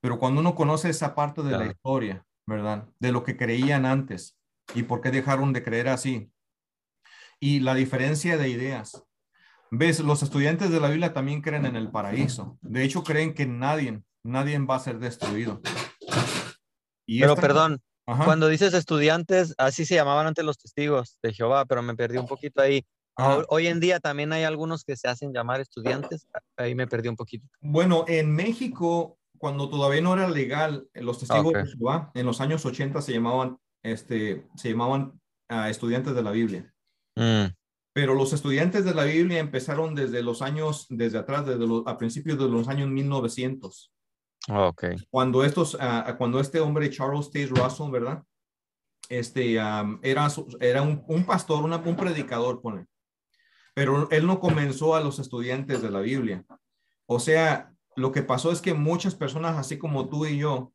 Pero 0.00 0.20
cuando 0.20 0.40
uno 0.40 0.54
conoce 0.54 0.88
esa 0.88 1.16
parte 1.16 1.42
de 1.42 1.58
la 1.58 1.66
historia, 1.66 2.24
¿verdad? 2.46 2.88
De 3.00 3.10
lo 3.10 3.24
que 3.24 3.36
creían 3.36 3.86
antes 3.86 4.38
y 4.72 4.84
por 4.84 5.00
qué 5.00 5.10
dejaron 5.10 5.52
de 5.52 5.64
creer 5.64 5.88
así, 5.88 6.30
y 7.40 7.60
la 7.60 7.74
diferencia 7.74 8.36
de 8.36 8.48
ideas. 8.48 9.02
Ves, 9.70 10.00
los 10.00 10.22
estudiantes 10.22 10.70
de 10.70 10.80
la 10.80 10.88
Biblia 10.88 11.12
también 11.12 11.40
creen 11.40 11.64
en 11.64 11.76
el 11.76 11.90
paraíso. 11.90 12.58
De 12.60 12.84
hecho, 12.84 13.02
creen 13.02 13.34
que 13.34 13.46
nadie, 13.46 14.02
nadie 14.22 14.58
va 14.58 14.76
a 14.76 14.80
ser 14.80 14.98
destruido. 14.98 15.60
pero 17.06 17.36
perdón, 17.36 17.80
cuando 18.04 18.48
dices 18.48 18.74
estudiantes, 18.74 19.54
así 19.58 19.86
se 19.86 19.94
llamaban 19.94 20.26
antes 20.26 20.44
los 20.44 20.58
testigos 20.58 21.18
de 21.22 21.32
Jehová, 21.32 21.64
pero 21.64 21.82
me 21.82 21.94
perdí 21.94 22.18
un 22.18 22.26
poquito 22.26 22.60
ahí. 22.60 22.84
Hoy 23.48 23.66
en 23.68 23.80
día 23.80 24.00
también 24.00 24.32
hay 24.32 24.44
algunos 24.44 24.84
que 24.84 24.96
se 24.96 25.08
hacen 25.08 25.32
llamar 25.32 25.60
estudiantes. 25.60 26.26
Ahí 26.56 26.74
me 26.74 26.86
perdí 26.86 27.08
un 27.08 27.16
poquito. 27.16 27.46
Bueno, 27.60 28.04
en 28.08 28.34
México, 28.34 29.18
cuando 29.38 29.68
todavía 29.68 30.00
no 30.00 30.14
era 30.14 30.28
legal, 30.28 30.88
los 30.94 31.18
testigos 31.18 31.52
de 31.52 31.66
Jehová, 31.66 32.10
en 32.14 32.26
los 32.26 32.40
años 32.40 32.64
80 32.66 33.00
se 33.02 33.12
llamaban, 33.12 33.58
este, 33.82 34.48
se 34.56 34.70
llamaban 34.70 35.20
ah, 35.48 35.70
estudiantes 35.70 36.14
de 36.14 36.22
la 36.22 36.30
Biblia. 36.30 36.74
Mm. 37.16 37.46
Pero 37.92 38.14
los 38.14 38.32
estudiantes 38.32 38.84
de 38.84 38.94
la 38.94 39.04
Biblia 39.04 39.38
empezaron 39.38 39.94
desde 39.94 40.22
los 40.22 40.42
años, 40.42 40.86
desde 40.88 41.18
atrás, 41.18 41.46
desde 41.46 41.66
los, 41.66 41.86
a 41.86 41.98
principios 41.98 42.38
de 42.38 42.48
los 42.48 42.68
años 42.68 42.88
1900. 42.88 43.92
Okay. 44.48 44.96
Cuando 45.10 45.44
estos, 45.44 45.74
uh, 45.74 46.16
cuando 46.16 46.40
este 46.40 46.60
hombre 46.60 46.90
Charles 46.90 47.30
T. 47.30 47.46
Russell, 47.46 47.90
¿verdad? 47.90 48.22
Este 49.08 49.54
era, 49.54 49.84
era 50.60 50.82
un, 50.82 51.02
un 51.08 51.24
pastor, 51.24 51.64
un 51.64 51.96
predicador, 51.96 52.62
pone. 52.62 52.86
Pero 53.74 54.08
él 54.10 54.26
no 54.26 54.40
comenzó 54.40 54.94
a 54.94 55.00
los 55.00 55.18
estudiantes 55.18 55.82
de 55.82 55.90
la 55.90 56.00
Biblia. 56.00 56.44
O 57.06 57.18
sea, 57.18 57.72
lo 57.96 58.12
que 58.12 58.22
pasó 58.22 58.52
es 58.52 58.60
que 58.60 58.72
muchas 58.72 59.14
personas, 59.14 59.58
así 59.58 59.78
como 59.78 60.08
tú 60.08 60.26
y 60.26 60.38
yo, 60.38 60.72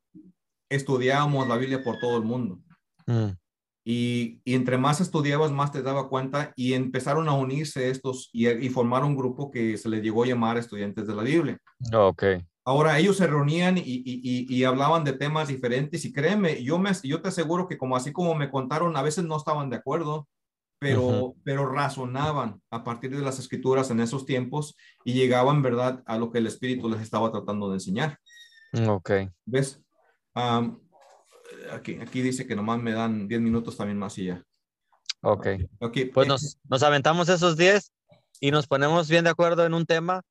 estudiábamos 0.69 1.47
la 1.47 1.57
Biblia 1.57 1.83
por 1.83 1.97
todo 1.99 2.17
el 2.17 2.23
mundo. 2.23 2.59
Mm. 3.07 3.29
Y, 3.87 4.41
entre 4.45 4.79
más 4.79 4.99
estudiabas, 4.99 5.51
más 5.51 5.71
te 5.71 5.83
daba 5.83 6.09
cuenta 6.09 6.51
y 6.55 6.73
empezaron 6.73 7.29
a 7.29 7.33
unirse 7.33 7.91
estos 7.91 8.29
y, 8.33 8.49
y 8.49 8.69
formar 8.69 9.03
un 9.03 9.15
grupo 9.15 9.51
que 9.51 9.77
se 9.77 9.89
les 9.89 10.01
llegó 10.01 10.23
a 10.23 10.27
llamar 10.27 10.57
estudiantes 10.57 11.05
de 11.05 11.15
la 11.15 11.21
Biblia. 11.21 11.59
Ok. 11.93 12.23
Ahora 12.67 12.97
ellos 12.97 13.17
se 13.17 13.27
reunían 13.27 13.77
y, 13.77 13.83
y, 13.83 14.47
y, 14.49 14.63
hablaban 14.63 15.03
de 15.03 15.13
temas 15.13 15.49
diferentes 15.49 16.03
y 16.03 16.11
créeme, 16.11 16.63
yo, 16.63 16.79
me, 16.79 16.89
yo 17.03 17.21
te 17.21 17.27
aseguro 17.27 17.67
que 17.67 17.77
como 17.77 17.95
así 17.95 18.11
como 18.11 18.33
me 18.33 18.49
contaron, 18.49 18.97
a 18.97 19.03
veces 19.03 19.23
no 19.23 19.37
estaban 19.37 19.69
de 19.69 19.75
acuerdo, 19.75 20.27
pero, 20.79 21.35
pero 21.43 21.71
razonaban 21.71 22.59
a 22.71 22.83
partir 22.83 23.15
de 23.15 23.21
las 23.21 23.37
escrituras 23.37 23.91
en 23.91 23.99
esos 23.99 24.25
tiempos 24.25 24.75
y 25.03 25.13
llegaban, 25.13 25.61
¿verdad?, 25.61 26.01
a 26.07 26.17
lo 26.17 26.31
que 26.31 26.39
el 26.39 26.47
Espíritu 26.47 26.89
les 26.89 27.01
estaba 27.01 27.31
tratando 27.31 27.69
de 27.69 27.75
enseñar. 27.75 28.17
Ok. 28.87 29.11
¿Ves? 29.45 29.81
Aquí, 31.71 31.97
aquí 32.01 32.21
dice 32.21 32.45
que 32.45 32.55
nomás 32.55 32.81
me 32.81 32.93
dan 32.93 33.27
10 33.27 33.41
minutos 33.41 33.77
también 33.77 33.97
más 33.97 34.17
y 34.17 34.25
ya. 34.25 34.43
Ok. 35.21 35.47
okay. 35.79 36.05
Pues 36.05 36.27
nos, 36.27 36.57
nos 36.69 36.83
aventamos 36.83 37.29
esos 37.29 37.57
10 37.57 37.91
y 38.39 38.51
nos 38.51 38.67
ponemos 38.67 39.09
bien 39.09 39.23
de 39.23 39.31
acuerdo 39.31 39.65
en 39.65 39.73
un 39.73 39.85
tema 39.85 40.21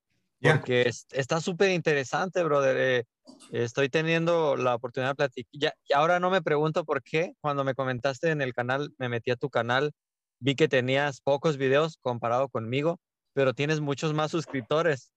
porque 0.41 0.91
está 1.13 1.41
súper 1.41 1.71
interesante, 1.71 2.43
brother. 2.43 2.77
Eh, 2.79 3.05
estoy 3.51 3.89
teniendo 3.89 4.57
la 4.57 4.75
oportunidad 4.75 5.13
de 5.13 5.15
platicar. 5.15 5.75
y 5.87 5.93
ahora 5.93 6.21
no 6.21 6.31
me 6.31 6.43
pregunto 6.43 6.85
por 6.85 7.03
qué. 7.03 7.35
Cuando 7.41 7.65
me 7.65 7.75
comentaste 7.75 8.31
en 8.31 8.43
el 8.43 8.53
canal, 8.53 8.93
me 8.99 9.09
metí 9.09 9.31
a 9.31 9.37
tu 9.37 9.49
canal, 9.49 9.93
vi 10.41 10.55
que 10.55 10.69
tenías 10.69 11.21
pocos 11.21 11.57
videos 11.57 11.97
comparado 12.01 12.49
conmigo, 12.49 12.99
pero 13.33 13.55
tienes 13.55 13.81
muchos 13.81 14.13
más 14.13 14.31
suscriptores. 14.31 15.13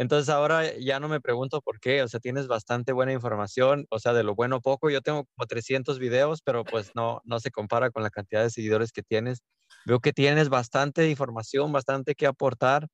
Entonces 0.00 0.30
ahora 0.30 0.78
ya 0.78 0.98
no 0.98 1.08
me 1.08 1.20
pregunto 1.20 1.60
por 1.60 1.78
qué, 1.78 2.02
o 2.02 2.08
sea, 2.08 2.20
tienes 2.20 2.46
bastante 2.46 2.94
buena 2.94 3.12
información, 3.12 3.84
o 3.90 3.98
sea, 3.98 4.14
de 4.14 4.22
lo 4.22 4.34
bueno 4.34 4.62
poco, 4.62 4.88
yo 4.88 5.02
tengo 5.02 5.26
como 5.26 5.46
300 5.46 5.98
videos, 5.98 6.40
pero 6.40 6.64
pues 6.64 6.92
no, 6.94 7.20
no 7.24 7.38
se 7.38 7.50
compara 7.50 7.90
con 7.90 8.02
la 8.02 8.08
cantidad 8.08 8.42
de 8.42 8.48
seguidores 8.48 8.92
que 8.92 9.02
tienes. 9.02 9.42
Veo 9.84 10.00
que 10.00 10.14
tienes 10.14 10.48
bastante 10.48 11.10
información, 11.10 11.70
bastante 11.70 12.14
que 12.14 12.26
aportar. 12.26 12.86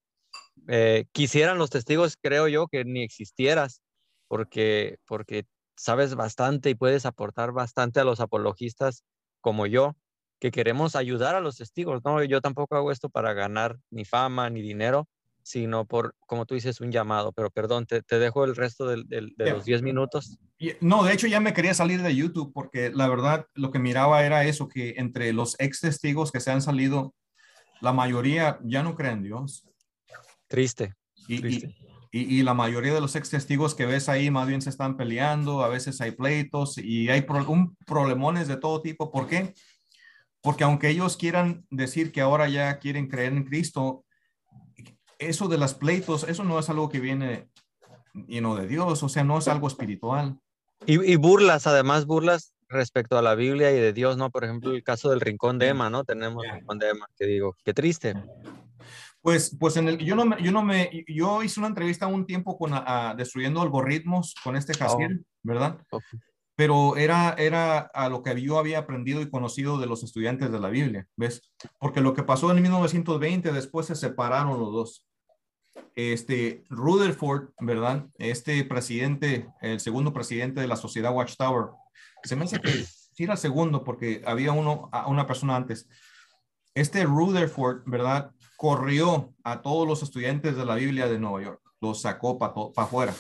Eh, 0.67 1.05
quisieran 1.13 1.59
los 1.59 1.71
testigos, 1.71 2.17
creo 2.21 2.49
yo, 2.49 2.67
que 2.67 2.85
ni 2.85 3.05
existieras, 3.05 3.83
porque, 4.27 4.99
porque 5.07 5.45
sabes 5.77 6.17
bastante 6.17 6.71
y 6.71 6.75
puedes 6.75 7.07
aportar 7.07 7.53
bastante 7.53 8.01
a 8.01 8.05
los 8.05 8.19
apologistas 8.19 9.05
como 9.41 9.67
yo, 9.69 9.95
que 10.41 10.51
queremos 10.51 10.97
ayudar 10.97 11.37
a 11.37 11.41
los 11.41 11.57
testigos, 11.57 12.03
¿no? 12.05 12.25
Yo 12.25 12.41
tampoco 12.41 12.75
hago 12.75 12.91
esto 12.91 13.11
para 13.11 13.33
ganar 13.33 13.77
ni 13.91 14.05
fama 14.05 14.51
ni 14.51 14.61
dinero, 14.61 15.09
sino 15.47 15.85
por, 15.87 16.17
como 16.27 16.45
tú 16.45 16.57
dices, 16.57 16.81
un 16.81 16.91
llamado. 16.91 17.31
Pero 17.31 17.51
perdón, 17.51 17.87
te, 17.87 18.03
te 18.03 18.19
dejo 18.19 18.45
el 18.45 18.57
resto 18.57 18.85
de, 18.89 19.05
de, 19.07 19.51
los 19.53 19.65
10 19.65 19.83
minutos. 19.83 20.41
No, 20.81 21.05
de 21.05 21.13
hecho 21.13 21.29
ya 21.29 21.39
me 21.39 21.53
quería 21.53 21.73
salir 21.73 22.03
de 22.03 22.17
YouTube 22.17 22.53
porque 22.53 22.91
la 22.91 23.07
verdad 23.07 23.47
lo 23.55 23.71
que 23.71 23.79
miraba 23.79 24.25
era 24.25 24.45
eso, 24.45 24.67
que 24.67 24.95
entre 24.97 25.33
los 25.33 25.55
ex 25.61 25.83
testigos 25.83 26.33
que 26.33 26.41
se 26.41 26.51
han 26.51 26.63
salido, 26.63 27.15
la 27.81 27.93
mayoría 27.93 28.59
ya 28.65 28.83
no 28.83 28.97
creen 28.97 29.19
en 29.19 29.23
Dios. 29.23 29.65
Triste. 30.49 30.95
Y, 31.29 31.39
triste. 31.41 31.77
Y, 32.11 32.41
y, 32.41 32.43
la 32.43 32.55
mayoría 32.55 32.95
de 32.95 33.01
los 33.01 33.15
ex 33.15 33.31
testigos 33.31 33.77
que 33.77 33.87
ves 33.87 34.09
ahí 34.09 34.33
más 34.33 34.49
bien 34.49 34.63
se 34.63 34.71
están 34.71 34.97
peleando, 34.97 35.63
a 35.63 35.69
veces 35.69 36.01
hay 36.01 36.11
pleitos 36.11 36.77
y 36.77 37.09
hay 37.09 37.25
un 37.47 37.77
problemones 37.87 38.49
de 38.49 38.57
todo 38.57 38.83
tipo. 38.83 39.13
¿Por 39.13 39.29
qué? 39.29 39.55
Porque 40.41 40.65
aunque 40.65 40.89
ellos 40.89 41.17
quieran 41.17 41.65
decir 41.71 42.11
que 42.11 42.21
ahora 42.21 42.49
ya 42.49 42.81
quieren 42.81 43.07
creer 43.07 43.33
en 43.33 43.45
Cristo, 43.45 44.06
eso 45.19 45.49
de 45.49 45.59
las 45.59 45.75
pleitos, 45.75 46.25
eso 46.25 46.45
no 46.45 46.59
es 46.59 46.69
algo 46.69 46.89
que 46.89 47.01
viene 47.01 47.49
you 48.27 48.55
de 48.55 48.67
Dios, 48.67 49.03
o 49.03 49.09
sea, 49.09 49.25
no 49.25 49.39
es 49.39 49.49
algo 49.49 49.69
espiritual. 49.69 50.39
Y, 50.85 51.17
burlas, 51.17 51.67
además 51.67 52.07
burlas 52.07 52.55
respecto 52.69 53.17
a 53.17 53.23
la 53.23 53.35
Biblia 53.35 53.73
y 53.73 53.77
de 53.77 53.93
Dios, 53.93 54.17
¿no? 54.17 54.31
Por 54.31 54.45
ejemplo, 54.45 54.73
el 54.73 54.85
caso 54.85 55.11
del 55.11 55.21
rincón 55.21 55.59
de 55.59 55.69
Emma, 55.69 55.89
¿no? 55.91 56.05
Tenemos 56.05 56.45
el 56.45 56.53
rincón 56.53 56.79
de 56.79 56.91
Emma, 56.91 57.07
que 57.17 57.27
digo, 57.27 57.57
qué 57.65 57.73
triste. 57.73 58.15
Pues, 59.23 59.57
pues 59.59 59.77
en 59.77 59.89
el, 59.89 59.99
yo 59.99 60.15
no 60.15 60.25
me, 60.25 60.41
yo 60.43 60.53
no 60.53 60.63
me, 60.63 61.05
yo 61.09 61.43
hice 61.43 61.59
una 61.59 61.69
entrevista 61.69 62.07
un 62.07 62.27
tiempo 62.27 62.59
con 62.59 62.73
Destruyendo 63.17 63.63
Algoritmos 63.63 64.35
con 64.45 64.55
este 64.55 64.75
Jaciel, 64.75 65.25
oh. 65.25 65.27
¿verdad? 65.43 65.79
Pero 66.55 66.97
era, 66.97 67.35
era 67.37 67.79
a 67.79 68.09
lo 68.09 68.23
que 68.23 68.41
yo 68.41 68.59
había 68.59 68.79
aprendido 68.79 69.21
y 69.21 69.31
conocido 69.31 69.79
de 69.79 69.87
los 69.87 70.03
estudiantes 70.03 70.53
de 70.53 70.61
la 70.61 70.69
Biblia, 70.69 71.07
¿ves? 71.17 71.53
Porque 71.79 72.01
lo 72.01 72.15
que 72.15 72.23
pasó 72.23 72.51
en 72.51 72.63
1920, 72.63 73.53
después 73.53 73.87
se 73.87 73.97
separaron 73.97 74.61
los 74.61 74.73
dos 74.73 75.06
este 75.95 76.65
Rutherford, 76.69 77.51
¿verdad? 77.61 78.07
Este 78.19 78.63
presidente, 78.65 79.49
el 79.61 79.81
segundo 79.81 80.13
presidente 80.13 80.61
de 80.61 80.69
la 80.69 80.77
sociedad 80.77 81.15
Watchtower, 81.15 81.69
se 82.23 82.37
me 82.37 82.45
hace 82.45 82.61
que 82.61 82.85
sí 82.85 83.25
era 83.25 83.37
segundo 83.37 83.85
porque 83.85 84.23
había 84.27 84.53
uno, 84.53 84.91
una 85.07 85.27
persona 85.27 85.57
antes. 85.57 85.89
Este 86.75 87.05
Rutherford, 87.05 87.85
¿verdad? 87.87 88.31
Corrió 88.57 89.35
a 89.45 89.63
todos 89.63 89.89
los 89.89 90.03
estudiantes 90.03 90.57
de 90.57 90.65
la 90.67 90.75
Biblia 90.75 91.09
de 91.09 91.19
Nueva 91.19 91.43
York, 91.43 91.61
los 91.81 92.03
sacó 92.03 92.39
para 92.39 92.53
afuera. 92.77 93.15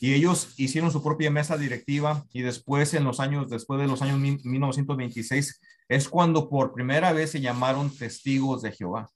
Y 0.00 0.14
ellos 0.14 0.54
hicieron 0.56 0.90
su 0.90 1.02
propia 1.02 1.30
mesa 1.30 1.58
directiva 1.58 2.24
y 2.32 2.40
después, 2.40 2.94
en 2.94 3.04
los 3.04 3.20
años, 3.20 3.50
después 3.50 3.78
de 3.78 3.86
los 3.86 4.00
años 4.00 4.18
1926, 4.18 5.60
es 5.88 6.08
cuando 6.08 6.48
por 6.48 6.72
primera 6.72 7.12
vez 7.12 7.32
se 7.32 7.42
llamaron 7.42 7.94
testigos 7.94 8.62
de 8.62 8.72
Jehová. 8.72 9.10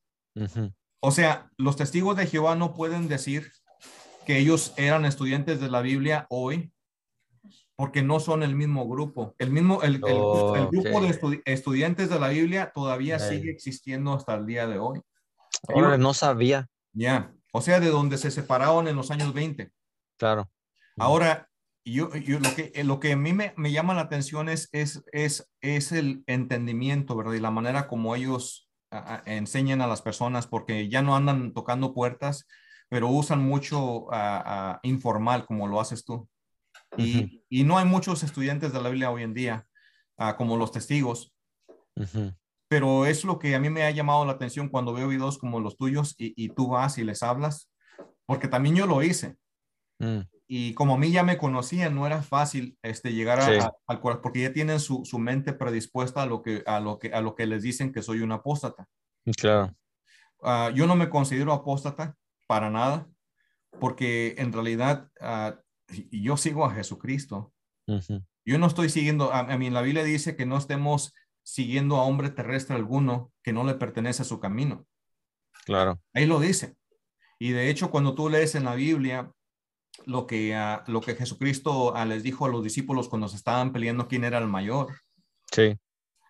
O 1.06 1.10
sea, 1.10 1.50
los 1.58 1.76
testigos 1.76 2.16
de 2.16 2.26
Jehová 2.26 2.56
no 2.56 2.72
pueden 2.72 3.08
decir 3.08 3.52
que 4.24 4.38
ellos 4.38 4.72
eran 4.78 5.04
estudiantes 5.04 5.60
de 5.60 5.70
la 5.70 5.82
Biblia 5.82 6.26
hoy 6.30 6.72
porque 7.76 8.02
no 8.02 8.20
son 8.20 8.42
el 8.42 8.54
mismo 8.54 8.88
grupo. 8.88 9.34
El 9.38 9.50
mismo, 9.50 9.82
el, 9.82 9.98
grupo 9.98 10.54
de 11.02 11.42
estudiantes 11.44 12.08
de 12.08 12.18
la 12.18 12.28
Biblia 12.28 12.72
todavía 12.74 13.18
sigue 13.18 13.50
existiendo 13.50 14.14
hasta 14.14 14.34
el 14.34 14.46
día 14.46 14.66
de 14.66 14.78
hoy. 14.78 15.02
Ahora 15.68 15.98
no 15.98 16.14
sabía. 16.14 16.68
Ya, 16.94 17.34
o 17.52 17.60
sea, 17.60 17.80
de 17.80 17.90
donde 17.90 18.16
se 18.16 18.30
separaron 18.30 18.88
en 18.88 18.96
los 18.96 19.10
años 19.10 19.34
20. 19.34 19.70
Claro. 20.16 20.50
Ahora, 20.96 21.50
yo, 21.84 22.08
lo, 22.14 22.54
que, 22.54 22.82
lo 22.82 22.98
que 22.98 23.12
a 23.12 23.16
mí 23.16 23.34
me, 23.34 23.52
me 23.58 23.72
llama 23.72 23.92
la 23.92 24.02
atención 24.02 24.48
es, 24.48 24.70
es, 24.72 25.04
es, 25.12 25.50
es 25.60 25.92
el 25.92 26.24
entendimiento, 26.26 27.14
¿verdad? 27.14 27.34
Y 27.34 27.40
la 27.40 27.50
manera 27.50 27.88
como 27.88 28.16
ellos 28.16 28.70
enseñan 29.26 29.80
a 29.80 29.86
las 29.86 30.02
personas 30.02 30.46
porque 30.46 30.88
ya 30.88 31.02
no 31.02 31.16
andan 31.16 31.52
tocando 31.52 31.94
puertas, 31.94 32.46
pero 32.88 33.08
usan 33.08 33.42
mucho 33.42 34.06
informal 34.82 35.46
como 35.46 35.68
lo 35.68 35.80
haces 35.80 36.04
tú. 36.04 36.28
Y, 36.96 37.42
y, 37.48 37.64
no 37.64 37.78
hay 37.78 37.84
muchos 37.86 38.22
estudiantes 38.22 38.72
de 38.72 38.80
la 38.80 38.88
Biblia 38.88 39.10
hoy 39.10 39.24
en 39.24 39.34
día 39.34 39.66
como 40.36 40.56
los 40.56 40.72
testigos. 40.72 41.34
Pero 42.68 43.06
es 43.06 43.24
lo 43.24 43.38
que 43.38 43.54
a 43.54 43.60
mí 43.60 43.70
me 43.70 43.82
ha 43.84 43.90
llamado 43.90 44.24
la 44.24 44.32
atención 44.32 44.68
cuando 44.68 44.92
veo 44.92 45.08
videos 45.08 45.38
como 45.38 45.60
los 45.60 45.76
tuyos 45.76 46.14
y, 46.18 46.32
y 46.36 46.48
tú 46.50 46.68
vas 46.68 46.98
y 46.98 47.04
les 47.04 47.22
hablas, 47.22 47.70
porque 48.26 48.48
también 48.48 48.76
yo 48.76 48.86
lo 48.86 49.02
hice. 49.02 49.36
Mm 49.98 50.22
y 50.46 50.74
como 50.74 50.94
a 50.94 50.98
mí 50.98 51.10
ya 51.10 51.22
me 51.22 51.38
conocían, 51.38 51.94
no 51.94 52.06
era 52.06 52.22
fácil 52.22 52.78
este, 52.82 53.12
llegar 53.12 53.40
al 53.40 54.00
corazón, 54.00 54.22
porque 54.22 54.42
ya 54.42 54.52
tienen 54.52 54.78
su, 54.78 55.04
su, 55.04 55.18
mente 55.18 55.54
predispuesta 55.54 56.22
a 56.22 56.26
lo, 56.26 56.42
que, 56.42 56.62
a, 56.66 56.80
lo 56.80 56.98
que, 56.98 57.12
a 57.12 57.20
lo 57.20 57.34
que 57.34 57.46
les 57.46 57.62
dicen 57.62 57.92
que 57.92 58.02
soy 58.02 58.20
un 58.20 58.32
apóstata. 58.32 58.86
Claro. 59.36 59.74
Uh, 60.40 60.70
yo 60.74 60.86
no 60.86 60.96
me 60.96 61.08
considero 61.08 61.52
apóstata 61.52 62.16
para 62.46 62.68
nada, 62.68 63.08
porque 63.80 64.34
en 64.36 64.52
realidad 64.52 65.10
uh, 65.20 65.56
yo 66.10 66.36
sigo 66.36 66.64
a 66.66 66.74
Jesucristo. 66.74 67.52
Yo 68.46 68.58
no 68.58 68.66
estoy 68.66 68.90
siguiendo, 68.90 69.32
a, 69.32 69.40
a, 69.40 69.58
mí 69.58 69.70
la 69.70 69.82
Biblia 69.82 70.04
dice 70.04 70.36
que 70.36 70.44
no 70.44 70.58
estemos 70.58 71.14
siguiendo 71.42 71.96
a 71.96 72.04
hombre 72.04 72.30
terrestre 72.30 72.76
alguno 72.76 73.32
que 73.42 73.52
no 73.52 73.64
le 73.64 73.74
pertenece 73.74 74.22
a 74.22 74.26
su 74.26 74.40
camino. 74.40 74.86
Claro. 75.64 76.00
Ahí 76.12 76.26
lo 76.26 76.40
dice. 76.40 76.76
Y 77.38 77.52
de 77.52 77.70
hecho, 77.70 77.90
cuando 77.90 78.14
tú 78.14 78.28
lees 78.28 78.54
en 78.54 78.64
la 78.64 78.74
Biblia, 78.74 79.32
lo 80.06 80.26
que, 80.26 80.56
uh, 80.56 80.90
lo 80.90 81.00
que 81.00 81.14
Jesucristo 81.14 81.92
uh, 81.92 82.04
les 82.04 82.22
dijo 82.22 82.46
a 82.46 82.48
los 82.48 82.62
discípulos 82.62 83.08
cuando 83.08 83.28
se 83.28 83.36
estaban 83.36 83.72
peleando 83.72 84.08
quién 84.08 84.24
era 84.24 84.38
el 84.38 84.46
mayor. 84.46 84.94
Sí. 85.50 85.78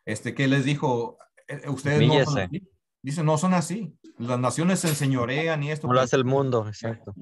Este, 0.05 0.35
que 0.35 0.49
les 0.49 0.65
dijo, 0.65 1.19
eh, 1.49 1.63
eh, 1.65 1.69
ustedes 1.69 2.07
no 2.07 2.25
son 2.25 2.39
así. 2.39 2.69
Dice, 3.03 3.23
no 3.23 3.39
son 3.39 3.55
así. 3.55 3.95
Las 4.19 4.39
naciones 4.39 4.81
se 4.81 4.89
enseñorean 4.89 5.63
y 5.63 5.71
esto. 5.71 5.87
No 5.87 5.95
lo 5.95 6.01
hace 6.01 6.17
el 6.17 6.25
mundo, 6.25 6.67
exacto. 6.69 7.15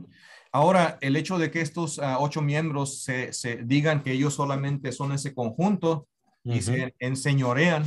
Ahora, 0.52 0.98
el 1.00 1.16
hecho 1.16 1.38
de 1.38 1.50
que 1.50 1.62
estos 1.62 1.98
uh, 1.98 2.18
ocho 2.18 2.42
miembros 2.42 3.02
se, 3.02 3.32
se, 3.32 3.56
digan 3.64 4.02
que 4.02 4.12
ellos 4.12 4.34
solamente 4.34 4.92
son 4.92 5.12
ese 5.12 5.34
conjunto 5.34 6.06
y 6.44 6.60
se 6.60 6.94
enseñorean, 6.98 7.84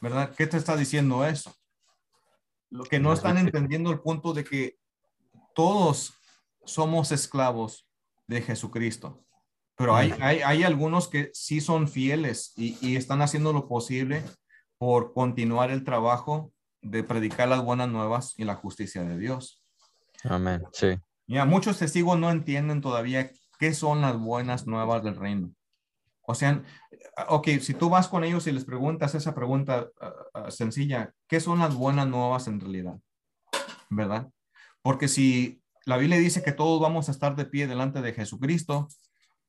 ¿verdad? 0.00 0.34
¿Qué 0.36 0.46
te 0.46 0.56
está 0.56 0.76
diciendo 0.76 1.24
eso? 1.24 1.54
Lo 2.70 2.84
que 2.84 2.98
no 2.98 3.12
están 3.12 3.38
entendiendo 3.38 3.90
el 3.90 4.00
punto 4.00 4.32
de 4.32 4.44
que 4.44 4.76
todos 5.54 6.14
somos 6.66 7.12
esclavos 7.12 7.88
de 8.26 8.42
Jesucristo. 8.42 9.24
Pero 9.76 9.94
hay, 9.94 10.14
hay, 10.20 10.40
hay 10.40 10.62
algunos 10.62 11.08
que 11.08 11.30
sí 11.34 11.60
son 11.60 11.86
fieles 11.88 12.52
y, 12.56 12.78
y, 12.80 12.96
están 12.96 13.20
haciendo 13.20 13.52
lo 13.52 13.68
posible 13.68 14.22
por 14.78 15.12
continuar 15.12 15.70
el 15.70 15.84
trabajo 15.84 16.50
de 16.80 17.02
predicar 17.02 17.48
las 17.48 17.62
buenas 17.62 17.88
nuevas 17.88 18.34
y 18.38 18.44
la 18.44 18.54
justicia 18.54 19.02
de 19.04 19.18
Dios. 19.18 19.62
Amén, 20.24 20.62
sí. 20.72 20.98
Ya, 21.26 21.44
muchos 21.44 21.78
testigos 21.78 22.18
no 22.18 22.30
entienden 22.30 22.80
todavía 22.80 23.30
qué 23.58 23.74
son 23.74 24.00
las 24.00 24.18
buenas 24.18 24.66
nuevas 24.66 25.02
del 25.02 25.16
reino. 25.16 25.50
O 26.22 26.34
sea, 26.34 26.62
ok, 27.28 27.48
si 27.60 27.74
tú 27.74 27.90
vas 27.90 28.08
con 28.08 28.24
ellos 28.24 28.46
y 28.46 28.52
les 28.52 28.64
preguntas 28.64 29.14
esa 29.14 29.34
pregunta 29.34 29.88
uh, 30.00 30.46
uh, 30.46 30.50
sencilla, 30.50 31.12
¿qué 31.28 31.40
son 31.40 31.60
las 31.60 31.74
buenas 31.74 32.08
nuevas 32.08 32.48
en 32.48 32.60
realidad? 32.60 32.96
¿Verdad? 33.90 34.28
Porque 34.82 35.08
si 35.08 35.62
la 35.86 35.96
Biblia 35.96 36.18
dice 36.18 36.42
que 36.42 36.52
todos 36.52 36.80
vamos 36.80 37.08
a 37.08 37.12
estar 37.12 37.36
de 37.36 37.46
pie 37.46 37.68
delante 37.68 38.02
de 38.02 38.12
Jesucristo. 38.12 38.88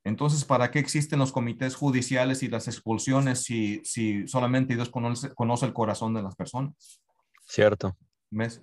Entonces, 0.03 0.45
¿para 0.45 0.69
qué 0.69 0.77
existen 0.77 1.19
los 1.19 1.31
comités 1.31 1.75
judiciales 1.75 2.43
y 2.43 2.47
las 2.47 2.67
expulsiones 2.67 3.43
si, 3.43 3.81
si 3.83 4.27
solamente 4.27 4.75
Dios 4.75 4.89
conoce, 4.89 5.33
conoce 5.33 5.65
el 5.65 5.73
corazón 5.73 6.13
de 6.13 6.21
las 6.21 6.35
personas? 6.35 7.01
Cierto. 7.47 7.97
¿Ves? 8.29 8.61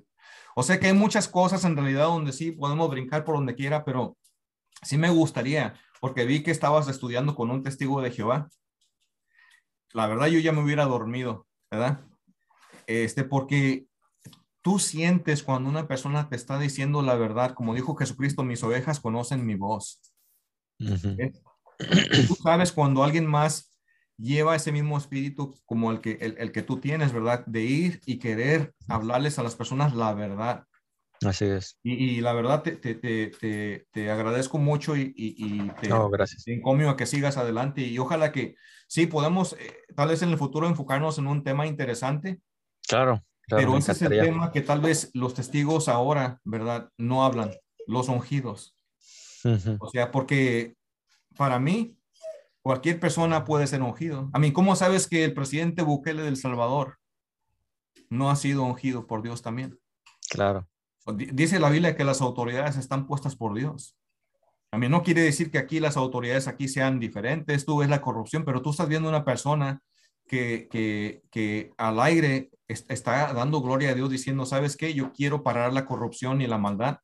O 0.55 0.63
sea 0.63 0.79
que 0.79 0.87
hay 0.87 0.93
muchas 0.93 1.29
cosas 1.29 1.65
en 1.65 1.77
realidad 1.77 2.05
donde 2.05 2.33
sí 2.33 2.53
podemos 2.53 2.89
brincar 2.89 3.25
por 3.25 3.35
donde 3.35 3.57
quiera, 3.57 3.85
pero 3.85 4.17
sí 4.83 4.97
me 4.97 5.11
gustaría, 5.11 5.75
porque 6.01 6.25
vi 6.25 6.45
que 6.45 6.53
estabas 6.53 6.87
estudiando 6.87 7.35
con 7.35 7.51
un 7.51 7.65
testigo 7.65 8.01
de 8.01 8.13
Jehová. 8.13 8.49
La 9.93 10.07
verdad, 10.07 10.29
yo 10.29 10.39
ya 10.39 10.53
me 10.53 10.63
hubiera 10.63 10.85
dormido, 10.85 11.49
¿verdad? 11.73 12.05
Este, 12.87 13.25
porque 13.25 13.87
tú 14.65 14.79
sientes 14.79 15.43
cuando 15.43 15.69
una 15.69 15.87
persona 15.87 16.31
te 16.31 16.37
está 16.37 16.59
diciendo 16.59 17.03
la 17.03 17.17
verdad, 17.17 17.53
como 17.53 17.75
dijo 17.75 17.95
Jesucristo, 17.97 18.45
mis 18.45 18.63
ovejas 18.63 18.99
conocen 18.99 19.45
mi 19.45 19.57
voz. 19.57 20.01
Tú 20.79 22.35
sabes 22.43 22.73
cuando 22.73 23.05
alguien 23.05 23.27
más 23.27 23.75
lleva 24.17 24.57
ese 24.57 24.73
mismo 24.73 24.97
espíritu 24.97 25.55
como 25.67 25.93
el 25.93 26.01
que, 26.01 26.13
el, 26.13 26.51
que 26.51 26.63
tú 26.63 26.81
tienes, 26.81 27.13
¿verdad? 27.13 27.45
De 27.45 27.61
ir 27.61 28.01
y 28.07 28.19
querer 28.19 28.73
hablarles 28.89 29.39
a 29.39 29.43
las 29.43 29.55
personas 29.55 29.95
la 29.95 30.15
verdad. 30.15 30.65
Así 31.23 31.45
es. 31.45 31.79
Y, 31.83 32.23
la 32.23 32.33
verdad 32.33 32.63
te, 32.63 32.77
te, 32.77 32.95
te, 32.95 33.87
te, 33.93 34.11
agradezco 34.11 34.57
mucho 34.57 34.97
y, 34.97 35.13
y, 35.15 35.69
te, 35.83 35.93
oh, 35.93 36.09
gracias. 36.09 36.49
encomio 36.49 36.89
a 36.89 36.97
que 36.97 37.05
sigas 37.05 37.37
adelante 37.37 37.83
y 37.83 37.99
ojalá 37.99 38.33
que 38.33 38.57
sí 38.87 39.07
podemos 39.07 39.53
eh, 39.55 39.77
tal 39.95 40.09
vez 40.09 40.23
en 40.23 40.31
el 40.31 40.39
futuro 40.39 40.67
enfocarnos 40.67 41.19
en 41.19 41.27
un 41.27 41.45
tema 41.45 41.67
interesante. 41.67 42.41
Claro. 42.89 43.23
Pero 43.49 43.77
ese 43.77 43.93
es 43.93 44.03
el 44.03 44.21
tema 44.21 44.53
que 44.53 44.61
tal 44.61 44.81
vez 44.81 45.11
los 45.15 45.35
testigos 45.35 45.89
ahora, 45.89 46.41
¿verdad? 46.45 46.91
No 46.99 47.25
hablan, 47.25 47.51
los 47.87 48.09
ungidos. 48.09 48.77
O 49.79 49.89
sea, 49.91 50.11
porque 50.11 50.77
para 51.37 51.59
mí, 51.59 51.97
cualquier 52.63 52.99
persona 52.99 53.45
puede 53.45 53.67
ser 53.67 53.83
ungido. 53.83 54.31
A 54.33 54.39
mí, 54.39 54.53
¿cómo 54.53 54.75
sabes 54.77 55.07
que 55.07 55.25
el 55.25 55.35
presidente 55.35 55.83
Bukele 55.83 56.23
del 56.23 56.37
Salvador 56.37 56.99
no 58.09 58.31
ha 58.31 58.37
sido 58.37 58.63
ungido 58.63 59.07
por 59.07 59.23
Dios 59.23 59.43
también? 59.43 59.79
Claro. 60.31 60.67
Dice 61.15 61.59
la 61.59 61.69
Biblia 61.69 61.97
que 61.97 62.05
las 62.05 62.23
autoridades 62.23 62.77
están 62.77 63.07
puestas 63.07 63.37
por 63.37 63.55
Dios. 63.55 63.97
A 64.71 64.79
mí 64.79 64.89
no 64.89 65.03
quiere 65.03 65.21
decir 65.21 65.51
que 65.51 65.59
aquí 65.59 65.79
las 65.79 65.97
autoridades 65.97 66.49
aquí 66.49 66.67
sean 66.67 66.99
diferentes, 66.99 67.65
tú 67.65 67.79
ves 67.79 67.89
la 67.89 68.01
corrupción, 68.01 68.45
pero 68.45 68.63
tú 68.63 68.71
estás 68.71 68.89
viendo 68.89 69.09
una 69.09 69.25
persona 69.25 69.83
que, 70.27 70.69
que, 70.71 71.23
que 71.31 71.73
al 71.77 72.01
aire 72.01 72.51
está 72.69 73.33
dando 73.33 73.61
gloria 73.61 73.91
a 73.91 73.95
Dios 73.95 74.11
diciendo, 74.11 74.47
¿sabes 74.47 74.77
qué? 74.77 74.95
Yo 74.95 75.13
quiero 75.13 75.43
parar 75.43 75.73
la 75.73 75.87
corrupción 75.87 76.41
y 76.41 76.47
la 76.47 76.59
maldad. 76.59 76.99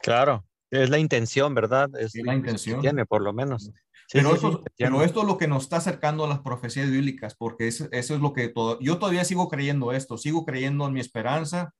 Claro, 0.00 0.44
es 0.70 0.90
la 0.90 0.98
intención, 0.98 1.54
¿verdad? 1.54 1.90
Es, 1.98 2.14
la 2.14 2.34
intención. 2.34 2.80
Tiene, 2.80 3.04
por 3.06 3.22
lo 3.22 3.32
menos. 3.32 3.70
pero, 4.12 4.34
esto, 4.34 4.62
pero, 4.76 5.02
esto, 5.02 5.20
es 5.20 5.26
lo 5.26 5.38
que 5.38 5.48
nos 5.48 5.64
está 5.64 5.76
acercando 5.76 6.24
a 6.24 6.28
las 6.28 6.40
profecías 6.40 6.90
bíblicas, 6.90 7.34
porque 7.34 7.68
eso, 7.68 7.88
eso 7.92 8.14
es 8.14 8.20
lo 8.20 8.32
que 8.32 8.48
todo, 8.48 8.78
yo 8.80 8.98
todavía 8.98 9.24
sigo 9.24 9.48
creyendo 9.48 9.92
esto, 9.92 10.16
sigo 10.16 10.44
creyendo 10.44 10.86
en 10.86 10.94
mi 10.94 11.00
esperanza, 11.00 11.74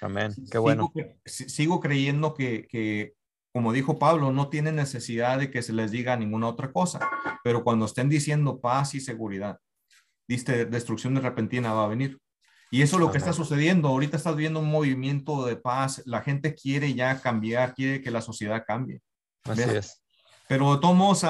Amén. 0.00 0.32
Qué 0.50 0.58
bueno. 0.58 0.92
Sigo, 1.24 1.80
creyendo 1.80 2.34
que, 2.34 2.66
que, 2.68 3.14
como 3.52 3.72
dijo 3.72 3.98
Pablo, 3.98 4.32
no 4.32 4.48
tiene 4.48 4.72
necesidad 4.72 5.38
de 5.38 5.50
que 5.50 5.62
se 5.62 5.72
les 5.72 5.90
diga 5.90 6.16
ninguna 6.16 6.48
otra 6.48 6.72
cosa, 6.72 7.00
pero 7.42 7.64
cuando 7.64 7.86
estén 7.86 8.08
diciendo 8.08 8.60
paz 8.60 8.94
y 8.94 9.00
seguridad, 9.00 9.58
diste 10.28 10.66
destrucción 10.66 11.14
de 11.14 11.20
repentina 11.20 11.72
va 11.72 11.84
a 11.84 11.88
venir. 11.88 12.18
Y 12.70 12.82
eso 12.82 12.96
es 12.96 13.00
lo 13.00 13.10
que 13.10 13.18
está 13.18 13.32
sucediendo. 13.32 13.88
Ahorita 13.88 14.18
estás 14.18 14.36
viendo 14.36 14.60
un 14.60 14.70
movimiento 14.70 15.46
de 15.46 15.56
paz. 15.56 16.02
La 16.04 16.20
gente 16.20 16.54
quiere 16.54 16.92
ya 16.94 17.20
cambiar, 17.20 17.74
quiere 17.74 18.02
que 18.02 18.10
la 18.10 18.20
sociedad 18.20 18.62
cambie. 18.66 19.00
Así 19.44 19.62
es. 19.62 20.02
Pero 20.48 20.80
Tomos, 20.80 21.24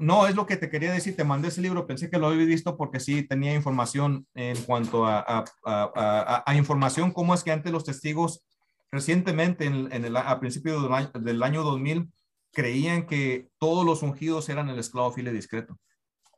no, 0.00 0.26
es 0.26 0.34
lo 0.36 0.46
que 0.46 0.56
te 0.56 0.70
quería 0.70 0.92
decir, 0.92 1.16
te 1.16 1.24
mandé 1.24 1.48
ese 1.48 1.60
libro, 1.60 1.88
pensé 1.88 2.08
que 2.08 2.18
lo 2.18 2.28
había 2.28 2.44
visto 2.44 2.76
porque 2.76 3.00
sí 3.00 3.24
tenía 3.24 3.52
información 3.52 4.26
en 4.34 4.56
cuanto 4.62 5.06
a, 5.06 5.44
a, 5.64 6.54
información, 6.54 7.10
cómo 7.10 7.34
es 7.34 7.42
que 7.42 7.50
antes 7.50 7.72
los 7.72 7.84
testigos 7.84 8.44
recientemente, 8.92 9.66
en, 9.66 10.04
el, 10.04 10.16
a 10.16 10.38
principios 10.38 10.82
del 10.82 10.92
año, 10.92 11.10
del 11.14 11.42
año 11.42 11.64
2000, 11.64 12.08
creían 12.52 13.06
que 13.06 13.48
todos 13.58 13.84
los 13.84 14.02
ungidos 14.02 14.48
eran 14.48 14.68
el 14.68 14.78
esclavo 14.78 15.12
file 15.12 15.32
discreto. 15.32 15.76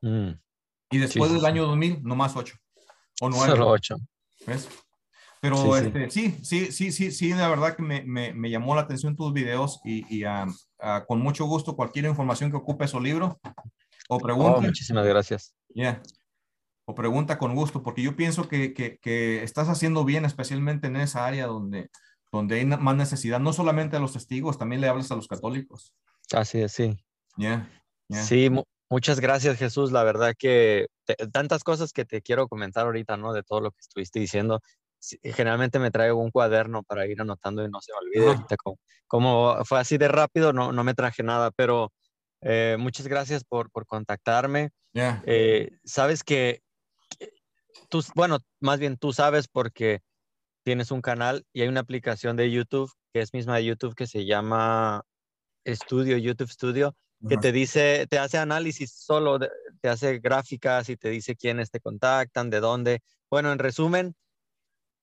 Mm. 0.01 0.31
Y 0.91 0.99
después 0.99 1.33
del 1.33 1.45
año 1.45 1.67
2000, 1.67 2.03
nomás 2.03 2.37
ocho. 2.37 2.57
O 3.21 3.29
nueve. 3.29 3.53
Solo 3.53 3.69
ocho. 3.69 3.97
¿Ves? 4.47 4.69
Pero 5.41 5.77
este, 5.77 6.11
sí. 6.11 6.37
sí, 6.43 6.73
sí, 6.73 6.91
sí, 6.91 7.13
sí, 7.13 7.33
la 7.33 7.49
verdad 7.49 7.77
que 7.77 7.83
me, 7.83 8.03
me, 8.03 8.33
me 8.35 8.51
llamó 8.51 8.75
la 8.75 8.83
atención 8.83 9.15
tus 9.15 9.33
videos 9.33 9.81
y, 9.85 10.05
y 10.09 10.25
con 11.07 11.21
mucho 11.21 11.45
gusto 11.45 11.77
cualquier 11.77 12.07
información 12.07 12.51
que 12.51 12.57
ocupe 12.57 12.89
su 12.89 13.01
libro 13.01 13.39
o 14.09 14.19
pregunta. 14.19 14.59
Oh, 14.59 14.61
muchísimas 14.63 15.07
gracias. 15.07 15.55
Yeah. 15.69 16.03
O 16.87 16.95
pregunta 16.95 17.39
con 17.39 17.55
gusto, 17.55 17.83
porque 17.83 18.03
yo 18.03 18.17
pienso 18.17 18.49
que, 18.49 18.73
que, 18.73 18.99
que, 18.99 19.43
estás 19.43 19.69
haciendo 19.69 20.05
bien, 20.05 20.25
especialmente 20.25 20.87
en 20.87 20.97
esa 20.97 21.27
área 21.27 21.47
donde, 21.47 21.91
donde 22.33 22.57
hay 22.57 22.65
más 22.65 22.97
necesidad, 22.97 23.39
no 23.39 23.53
solamente 23.53 23.97
a 23.97 24.01
los 24.01 24.15
testigos, 24.15 24.59
también 24.59 24.81
le 24.81 24.89
hablas 24.89 25.11
a 25.13 25.17
los 25.17 25.29
católicos. 25.29 25.95
Así 26.33 26.61
es, 26.61 26.73
sí. 26.73 26.97
Yeah. 27.37 27.71
Sí, 28.11 28.51
muchas 28.91 29.21
gracias 29.21 29.59
Jesús. 29.59 29.93
La 29.93 30.05
verdad 30.05 30.35
que 30.39 30.87
tantas 31.33 31.65
cosas 31.65 31.93
que 31.93 32.05
te 32.05 32.23
quiero 32.23 32.49
comentar 32.49 32.87
ahorita, 32.87 33.17
¿no? 33.17 33.33
De 33.33 33.43
todo 33.43 33.61
lo 33.61 33.71
que 33.71 33.81
estuviste 33.81 34.21
diciendo 34.21 34.61
generalmente 35.23 35.79
me 35.79 35.91
traigo 35.91 36.21
un 36.21 36.31
cuaderno 36.31 36.83
para 36.83 37.07
ir 37.07 37.21
anotando 37.21 37.65
y 37.65 37.69
no 37.69 37.81
se 37.81 37.93
me 37.93 37.99
olvide. 37.99 38.45
como, 39.07 39.65
fue 39.65 39.79
así 39.79 39.99
de 39.99 40.09
rápido, 40.09 40.53
no, 40.53 40.73
no 40.73 40.85
me 40.85 40.95
traje 40.95 41.23
nada, 41.23 41.51
pero 41.51 41.93
eh, 42.43 42.77
muchas 42.79 43.07
gracias 43.07 43.45
por, 43.45 43.71
por 43.71 43.87
contactarme. 43.87 44.71
Eh, 44.95 45.71
sabes 45.85 46.25
que 46.25 46.61
tú, 47.89 48.03
bueno, 48.15 48.39
más 48.61 48.81
bien 48.81 48.97
tú 48.97 49.13
sabes 49.13 49.47
porque 49.49 50.01
tienes 50.65 50.91
un 50.91 51.01
canal 51.01 51.45
y 51.53 51.63
hay 51.63 51.69
una 51.69 51.81
aplicación 51.81 52.37
de 52.37 52.51
YouTube 52.51 52.91
que 53.13 53.21
es 53.21 53.33
misma 53.33 53.57
de 53.57 53.65
YouTube 53.65 53.95
que 53.95 54.07
se 54.07 54.27
llama 54.27 55.03
Studio, 55.67 56.17
YouTube 56.17 56.51
Studio, 56.51 56.95
que 57.27 57.37
te 57.37 57.53
dice, 57.53 58.07
te 58.09 58.19
hace 58.19 58.39
análisis 58.39 58.93
solo, 58.93 59.39
te 59.81 59.89
hace 59.89 60.19
gráficas 60.19 60.89
y 60.89 60.97
te 60.97 61.11
dice 61.11 61.35
quiénes 61.35 61.71
te 61.71 61.81
contactan, 61.81 62.51
de 62.51 62.61
dónde. 62.61 63.01
Bueno, 63.31 63.53
en 63.53 63.59
resumen, 63.59 64.15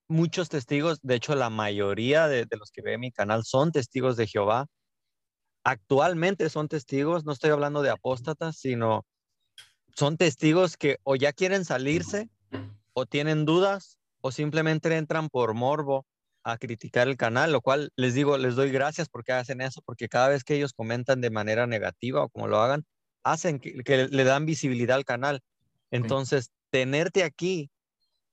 muchos 0.07 0.49
testigos, 0.49 0.99
de 1.01 1.15
hecho 1.15 1.35
la 1.35 1.49
mayoría 1.49 2.27
de, 2.27 2.47
los 2.51 2.71
que 2.71 2.81
ve 2.81 2.97
mi 2.97 3.11
canal 3.11 3.43
son 3.43 3.71
testigos 3.71 4.15
de 4.17 4.27
Jehová. 4.27 4.67
Actualmente 5.63 6.49
son 6.49 6.67
testigos, 6.67 7.25
no 7.25 7.33
estoy 7.33 7.49
hablando 7.49 7.81
de 7.81 7.89
apóstatas, 7.89 8.57
sino 8.57 9.05
son 9.95 10.17
testigos 10.17 10.77
que 10.77 10.97
o 11.03 11.15
ya 11.15 11.33
quieren 11.33 11.65
salirse 11.65 12.29
o 12.93 13.05
tienen 13.05 13.45
dudas 13.45 13.97
o 14.21 14.31
simplemente 14.31 14.95
entran 14.95 15.29
por 15.29 15.53
morbo 15.53 16.05
a 16.45 16.57
criticar 16.57 17.07
el 17.07 17.17
canal, 17.17 17.51
lo 17.51 17.59
cual 17.59 17.91
les 17.95 18.13
digo, 18.13 18.37
les 18.37 18.55
doy 18.55 18.71
gracias 18.71 19.09
porque 19.09 19.33
hacen 19.33 19.61
eso, 19.61 19.81
porque 19.83 20.07
cada 20.07 20.29
vez 20.29 20.43
que 20.43 20.55
ellos 20.55 20.73
comentan 20.73 21.19
de 21.19 21.31
manera 21.31 21.65
negativa 21.65 22.23
o 22.23 22.29
como 22.29 22.47
lo 22.47 22.59
hagan, 22.61 22.85
hacen 23.23 23.59
que, 23.59 23.83
que 23.83 24.07
le 24.07 24.23
dan 24.23 24.45
visibilidad 24.45 24.95
al 24.95 25.05
canal. 25.05 25.41
Entonces, 25.89 26.51
tenerte 26.69 27.23
aquí 27.23 27.71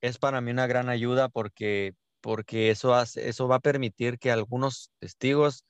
es 0.02 0.18
para 0.18 0.42
mí 0.42 0.50
una 0.50 0.66
gran 0.66 0.90
ayuda 0.90 1.30
porque, 1.30 1.94
porque 2.20 2.70
eso, 2.70 2.94
hace, 2.94 3.30
eso 3.30 3.48
va 3.48 3.56
a 3.56 3.60
permitir 3.60 4.18
que 4.18 4.30
algunos 4.30 4.90
testigos 4.98 5.64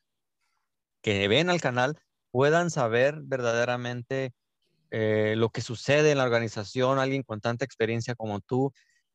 que 1.00 1.28
ven 1.28 1.48
al 1.48 1.60
canal 1.60 1.96
puedan 2.32 2.70
saber 2.70 3.20
verdaderamente 3.22 4.32
eh, 4.90 5.34
lo 5.36 5.50
que 5.50 5.60
sucede 5.60 6.10
en 6.10 6.18
la 6.18 6.24
organización, 6.24 6.98
alguien 6.98 7.22
con 7.22 7.40
tanta 7.40 7.64
experiencia 7.64 8.16
como 8.16 8.40
tú. 8.40 8.72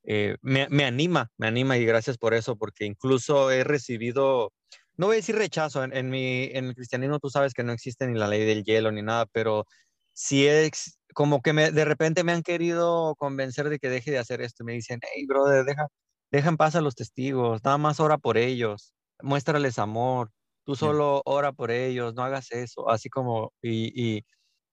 Eh, 0.09 0.37
me, 0.41 0.69
me, 0.69 0.85
anima, 0.85 1.29
me 1.37 1.47
anima 1.47 1.77
y 1.77 1.85
gracias 1.85 2.17
por 2.17 2.33
eso, 2.33 2.55
porque 2.55 2.85
incluso 2.85 3.51
he 3.51 3.65
recibido, 3.65 4.53
no 4.95 5.07
voy 5.07 5.15
a 5.15 5.17
decir 5.17 5.35
rechazo, 5.35 5.83
en, 5.83 5.93
en, 5.93 6.09
mi, 6.09 6.45
en 6.53 6.67
el 6.67 6.75
cristianismo 6.75 7.19
tú 7.19 7.29
sabes 7.29 7.53
que 7.53 7.63
no 7.65 7.73
existe 7.73 8.07
ni 8.07 8.17
la 8.17 8.29
ley 8.29 8.45
del 8.45 8.63
hielo 8.63 8.89
ni 8.93 9.01
nada, 9.01 9.25
pero 9.25 9.65
sí 10.13 10.47
es, 10.47 10.97
como 11.13 11.41
que 11.41 11.51
me, 11.51 11.71
de 11.71 11.83
repente 11.83 12.23
me 12.23 12.31
han 12.31 12.41
querido 12.41 13.15
convencer 13.17 13.67
de 13.67 13.79
que 13.79 13.89
deje 13.89 14.11
de 14.11 14.17
hacer 14.17 14.39
esto. 14.41 14.63
Me 14.63 14.73
dicen, 14.73 15.01
hey, 15.13 15.25
brother, 15.27 15.65
deja, 15.65 15.87
deja 16.31 16.47
en 16.47 16.57
paz 16.57 16.75
a 16.75 16.81
los 16.81 16.95
testigos, 16.95 17.61
nada 17.65 17.77
más 17.77 17.99
ora 17.99 18.17
por 18.17 18.37
ellos, 18.37 18.93
muéstrales 19.21 19.77
amor, 19.77 20.31
tú 20.63 20.77
solo 20.77 21.21
ora 21.25 21.51
por 21.51 21.69
ellos, 21.69 22.13
no 22.13 22.23
hagas 22.23 22.51
eso, 22.51 22.89
así 22.89 23.09
como, 23.09 23.51
y, 23.61 23.91
y, 23.93 24.25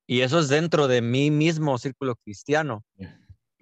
y 0.07 0.20
eso 0.20 0.38
es 0.38 0.49
dentro 0.49 0.87
de 0.87 1.03
mi 1.03 1.33
mismo 1.33 1.77
círculo 1.79 2.14
cristiano. 2.14 2.85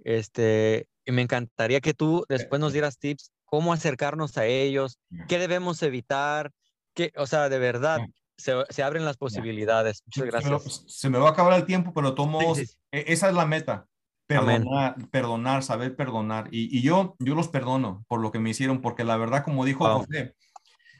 Este, 0.05 0.87
y 1.05 1.13
me 1.13 1.23
encantaría 1.23 1.81
que 1.81 1.95
tú 1.95 2.25
después 2.29 2.61
nos 2.61 2.73
dieras 2.73 2.99
tips, 2.99 3.33
cómo 3.45 3.73
acercarnos 3.73 4.39
a 4.39 4.47
ellos, 4.47 4.99
qué 5.29 5.39
debemos 5.39 5.83
evitar, 5.83 6.51
qué, 6.95 7.13
o 7.17 7.27
sea, 7.27 7.49
de 7.49 7.59
verdad, 7.59 8.01
se, 8.37 8.83
abren 8.83 9.05
las 9.05 9.17
posibilidades. 9.17 10.03
Muchas 10.07 10.25
gracias. 10.25 10.85
Se 10.87 11.11
me, 11.11 11.19
va 11.19 11.29
a 11.29 11.33
acabar 11.33 11.55
el 11.55 11.67
tiempo, 11.67 11.93
pero 11.95 12.15
tomo, 12.15 12.41
e, 12.57 12.67
esa 12.91 13.29
es 13.29 13.35
la 13.35 13.47
meta. 13.47 13.87
Perdonar, 14.27 14.97
perdonar, 15.11 15.63
saber 15.63 15.95
perdonar. 15.95 16.49
Y, 16.51 16.77
y, 16.77 16.83
yo, 16.83 17.17
yo 17.19 17.35
los 17.35 17.49
perdono 17.49 18.05
por 18.09 18.21
lo 18.21 18.33
que 18.33 18.39
me 18.39 18.51
hicieron, 18.51 18.81
porque 18.81 19.05
la 19.05 19.17
verdad, 19.17 19.45
como 19.45 19.65
dijo 19.65 19.85
José, 19.85 20.35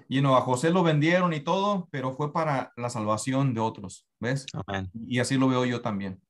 y 0.09 0.21
no, 0.21 0.37
a 0.37 0.43
José 0.43 0.71
lo 0.71 0.83
vendieron 0.83 1.33
y 1.33 1.41
todo, 1.41 1.89
pero 1.91 2.13
fue 2.13 2.33
para 2.33 2.73
la 2.77 2.91
salvación 2.91 3.55
de 3.55 3.61
otros, 3.61 4.07
¿ves? 4.21 4.45
Y 5.07 5.21
así 5.21 5.39
lo 5.39 5.49
veo 5.49 5.65
yo 5.65 5.81
también. 5.81 6.21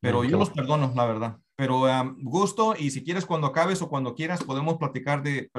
Pero 0.00 0.24
yo 0.24 0.38
los 0.38 0.50
perdono, 0.50 0.92
la 0.96 1.06
verdad. 1.06 1.38
Pero 1.58 1.82
gusto, 2.18 2.76
y 2.78 2.92
si 2.92 3.02
quieres 3.02 3.26
cuando 3.26 3.48
acabes 3.48 3.82
o 3.82 3.88
cuando 3.88 4.14
quieras, 4.14 4.44
podemos 4.44 4.76
platicar 4.76 5.24
de, 5.24 5.50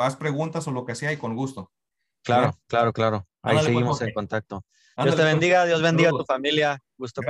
haz 0.00 0.16
preguntas 0.16 0.66
o 0.66 0.72
lo 0.72 0.84
que 0.84 0.96
sea 0.96 1.12
y 1.12 1.16
con 1.16 1.36
gusto. 1.36 1.70
Claro, 2.24 2.58
claro, 2.66 2.92
claro. 2.92 3.26
Ahí 3.42 3.60
seguimos 3.60 4.02
en 4.02 4.12
contacto. 4.12 4.64
Dios 5.00 5.14
te 5.14 5.22
bendiga, 5.22 5.64
Dios 5.64 5.80
bendiga 5.80 6.08
a 6.08 6.12
tu 6.12 6.24
familia. 6.24 6.82
Gusto. 6.96 7.22